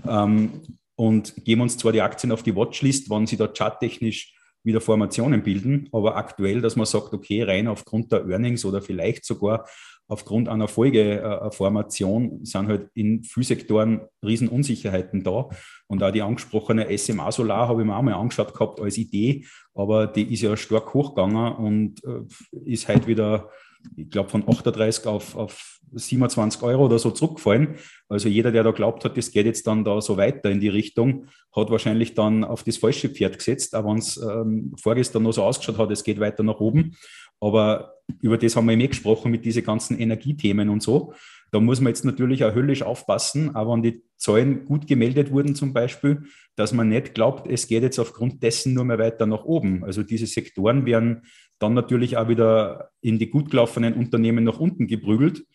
[0.08, 0.62] ähm,
[0.95, 5.41] und geben uns zwar die Aktien auf die Watchlist, wann sie da charttechnisch wieder Formationen
[5.41, 9.66] bilden, aber aktuell, dass man sagt, okay, rein aufgrund der Earnings oder vielleicht sogar
[10.12, 15.47] aufgrund einer Folgeformation sind halt in Frühsektoren Riesenunsicherheiten da.
[15.88, 19.45] Und auch die angesprochene SMA Solar habe ich mir auch mal angeschaut gehabt als Idee,
[19.74, 22.24] aber die ist ja stark hochgegangen und äh,
[22.66, 23.49] ist halt wieder
[23.95, 27.75] ich glaube, von 38 auf, auf 27 Euro oder so zurückgefallen.
[28.07, 30.69] Also jeder, der da glaubt hat, das geht jetzt dann da so weiter in die
[30.69, 35.34] Richtung, hat wahrscheinlich dann auf das falsche Pferd gesetzt, auch wenn es ähm, vorgestern noch
[35.34, 36.95] so ausgeschaut hat, es geht weiter nach oben.
[37.39, 41.13] Aber über das haben wir eben eh gesprochen mit diesen ganzen Energiethemen und so.
[41.51, 45.53] Da muss man jetzt natürlich auch höllisch aufpassen, aber wenn die Zahlen gut gemeldet wurden
[45.53, 46.23] zum Beispiel,
[46.55, 49.84] dass man nicht glaubt, es geht jetzt aufgrund dessen nur mehr weiter nach oben.
[49.84, 51.23] Also diese Sektoren werden
[51.62, 55.45] dann natürlich auch wieder in die gut gelaufenen Unternehmen nach unten geprügelt.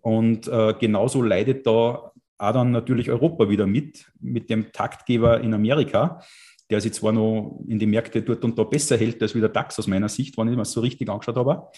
[0.00, 5.54] Und äh, genauso leidet da auch dann natürlich Europa wieder mit, mit dem Taktgeber in
[5.54, 6.20] Amerika,
[6.70, 9.78] der sich zwar noch in die Märkte dort und da besser hält als wieder DAX
[9.78, 11.68] aus meiner Sicht, wenn ich mir so richtig angeschaut habe.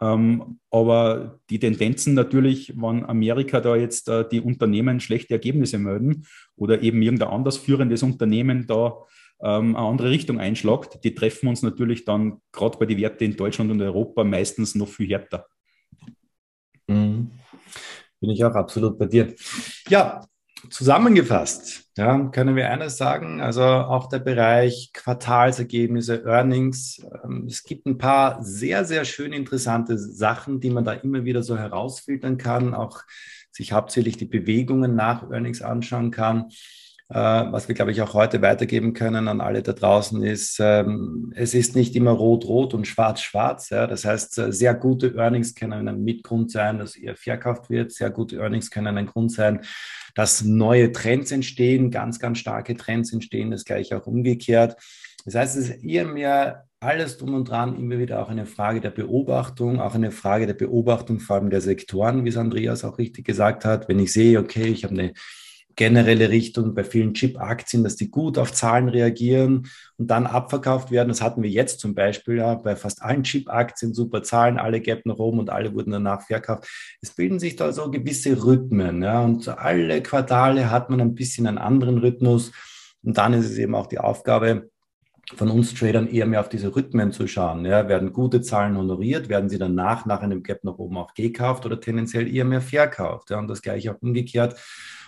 [0.00, 6.26] Ähm, aber die Tendenzen natürlich, wenn Amerika da jetzt äh, die Unternehmen schlechte Ergebnisse melden
[6.56, 8.96] oder eben irgendein anders führendes Unternehmen da
[9.42, 13.36] ähm, eine andere Richtung einschlagt, die treffen uns natürlich dann gerade bei den Werten in
[13.36, 15.46] Deutschland und Europa meistens noch viel härter.
[16.86, 17.30] Mhm.
[18.20, 19.34] Bin ich auch absolut bei dir.
[19.88, 20.24] Ja,
[20.70, 27.06] zusammengefasst ja, können wir eines sagen, also auch der Bereich Quartalsergebnisse, Earnings.
[27.22, 31.44] Ähm, es gibt ein paar sehr, sehr schön interessante Sachen, die man da immer wieder
[31.44, 33.02] so herausfiltern kann, auch
[33.52, 36.50] sich hauptsächlich die Bewegungen nach Earnings anschauen kann.
[37.14, 41.32] Äh, was wir, glaube ich, auch heute weitergeben können an alle da draußen, ist, ähm,
[41.36, 43.68] es ist nicht immer rot-rot und schwarz-schwarz.
[43.68, 47.92] Das heißt, äh, sehr gute Earnings können ein Mitgrund sein, dass ihr verkauft wird.
[47.92, 49.60] Sehr gute Earnings können ein Grund sein,
[50.16, 53.52] dass neue Trends entstehen, ganz, ganz starke Trends entstehen.
[53.52, 54.76] Das gleiche auch umgekehrt.
[55.24, 58.80] Das heißt, es ist eher mehr alles drum und dran immer wieder auch eine Frage
[58.80, 62.98] der Beobachtung, auch eine Frage der Beobachtung vor allem der Sektoren, wie es Andreas auch
[62.98, 63.88] richtig gesagt hat.
[63.88, 65.12] Wenn ich sehe, okay, ich habe eine
[65.76, 71.08] generelle Richtung bei vielen Chip-Aktien, dass die gut auf Zahlen reagieren und dann abverkauft werden.
[71.08, 75.04] Das hatten wir jetzt zum Beispiel ja, bei fast allen Chip-Aktien, super Zahlen, alle gap
[75.06, 76.68] nach oben und alle wurden danach verkauft.
[77.00, 81.46] Es bilden sich da so gewisse Rhythmen ja, und alle Quartale hat man ein bisschen
[81.46, 82.52] einen anderen Rhythmus
[83.02, 84.70] und dann ist es eben auch die Aufgabe,
[85.36, 87.64] von uns Tradern eher mehr auf diese Rhythmen zu schauen.
[87.64, 91.64] Ja, werden gute Zahlen honoriert, werden sie danach nach einem Gap nach oben auch gekauft
[91.64, 93.30] oder tendenziell eher mehr verkauft.
[93.30, 94.60] Ja, und das gleiche auch umgekehrt.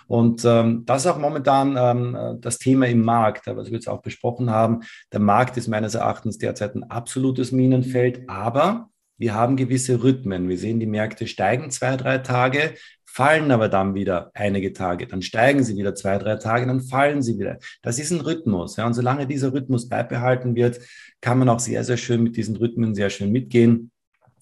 [0.07, 4.01] Und ähm, das ist auch momentan ähm, das Thema im Markt, was wir jetzt auch
[4.01, 4.81] besprochen haben.
[5.11, 10.47] Der Markt ist meines Erachtens derzeit ein absolutes Minenfeld, aber wir haben gewisse Rhythmen.
[10.47, 15.23] Wir sehen, die Märkte steigen zwei, drei Tage, fallen aber dann wieder einige Tage, dann
[15.23, 17.57] steigen sie wieder zwei, drei Tage, dann fallen sie wieder.
[17.81, 18.77] Das ist ein Rhythmus.
[18.77, 20.79] Ja, und solange dieser Rhythmus beibehalten wird,
[21.19, 23.91] kann man auch sehr, sehr schön mit diesen Rhythmen sehr schön mitgehen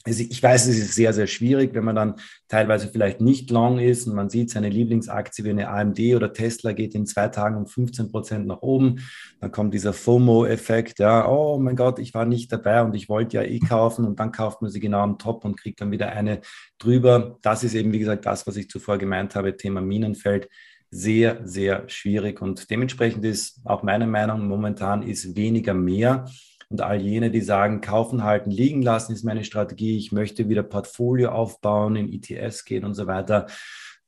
[0.08, 2.16] ich weiß, es ist sehr, sehr schwierig, wenn man dann
[2.48, 6.74] teilweise vielleicht nicht long ist und man sieht, seine Lieblingsaktie wie eine AMD oder Tesla
[6.74, 9.00] geht in zwei Tagen um 15 Prozent nach oben.
[9.42, 13.38] Dann kommt dieser FOMO-Effekt, ja, oh mein Gott, ich war nicht dabei und ich wollte
[13.38, 16.10] ja eh kaufen und dann kauft man sie genau am Top und kriegt dann wieder
[16.10, 16.42] eine
[16.78, 17.40] drüber.
[17.42, 20.50] Das ist eben, wie gesagt, das, was ich zuvor gemeint habe, Thema Minenfeld.
[20.92, 26.26] Sehr, sehr schwierig und dementsprechend ist auch meine Meinung momentan ist weniger mehr.
[26.70, 29.98] Und all jene, die sagen, kaufen, halten, liegen lassen, ist meine Strategie.
[29.98, 33.48] Ich möchte wieder Portfolio aufbauen, in ETFs gehen und so weiter.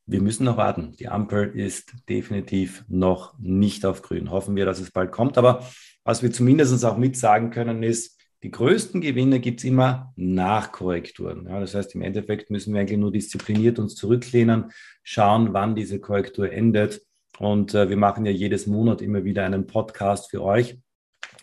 [0.06, 0.94] Wir müssen noch warten.
[0.94, 4.32] Die Ampel ist definitiv noch nicht auf grün.
[4.32, 5.38] Hoffen wir, dass es bald kommt.
[5.38, 5.68] Aber
[6.04, 10.72] was wir zumindest auch mit sagen können, ist, die größten Gewinne gibt es immer nach
[10.72, 11.48] Korrekturen.
[11.50, 14.72] Ja, das heißt, im Endeffekt müssen wir eigentlich nur diszipliniert uns zurücklehnen,
[15.04, 17.02] schauen, wann diese Korrektur endet.
[17.40, 20.80] Und äh, wir machen ja jedes Monat immer wieder einen Podcast für euch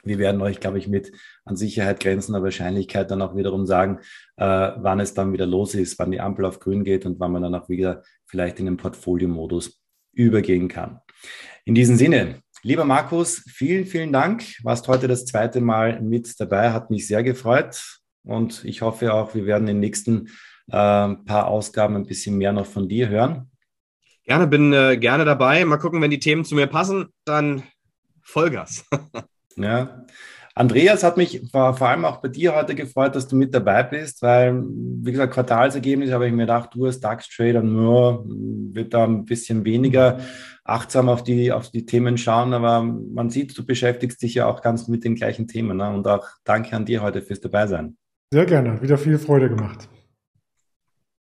[0.05, 1.13] wir werden euch, glaube ich, mit
[1.45, 4.01] an Sicherheit grenzender Wahrscheinlichkeit dann auch wiederum sagen,
[4.37, 7.33] äh, wann es dann wieder los ist, wann die Ampel auf grün geht und wann
[7.33, 9.81] man dann auch wieder vielleicht in den Portfolio-Modus
[10.13, 11.01] übergehen kann.
[11.65, 14.45] In diesem Sinne, lieber Markus, vielen, vielen Dank.
[14.63, 19.35] Warst heute das zweite Mal mit dabei, hat mich sehr gefreut und ich hoffe auch,
[19.35, 20.29] wir werden in den nächsten
[20.69, 23.51] äh, paar Ausgaben ein bisschen mehr noch von dir hören.
[24.25, 25.65] Gerne, bin äh, gerne dabei.
[25.67, 27.63] Mal gucken, wenn die Themen zu mir passen, dann
[28.23, 28.87] Vollgas.
[29.57, 30.05] Ja.
[30.57, 33.83] Andreas hat mich vor, vor, allem auch bei dir heute gefreut, dass du mit dabei
[33.83, 39.03] bist, weil, wie gesagt, Quartalsergebnis habe ich mir gedacht, du als DAX-Trader nur wird da
[39.05, 40.21] ein bisschen weniger
[40.63, 44.63] achtsam auf die, auf die Themen schauen, aber man sieht, du beschäftigst dich ja auch
[44.63, 45.77] ganz mit den gleichen Themen.
[45.77, 45.91] Ne?
[45.91, 47.97] Und auch danke an dir heute fürs Dabeisein.
[48.33, 49.89] Sehr gerne, wieder viel Freude gemacht.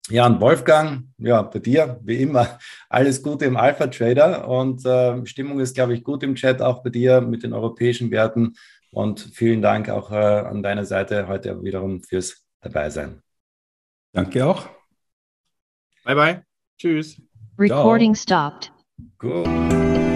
[0.09, 2.59] Ja, und Wolfgang, ja, bei dir, wie immer,
[2.89, 6.84] alles Gute im Alpha Trader und äh, Stimmung ist, glaube ich, gut im Chat, auch
[6.84, 8.55] bei dir mit den europäischen Werten.
[8.91, 13.21] Und vielen Dank auch äh, an deiner Seite heute wiederum fürs Dabeisein.
[14.11, 14.67] Danke auch.
[16.03, 16.43] Bye, bye.
[16.77, 17.21] Tschüss.
[17.57, 18.49] Recording Ciao.
[18.51, 18.71] stopped.
[19.21, 20.12] Cool.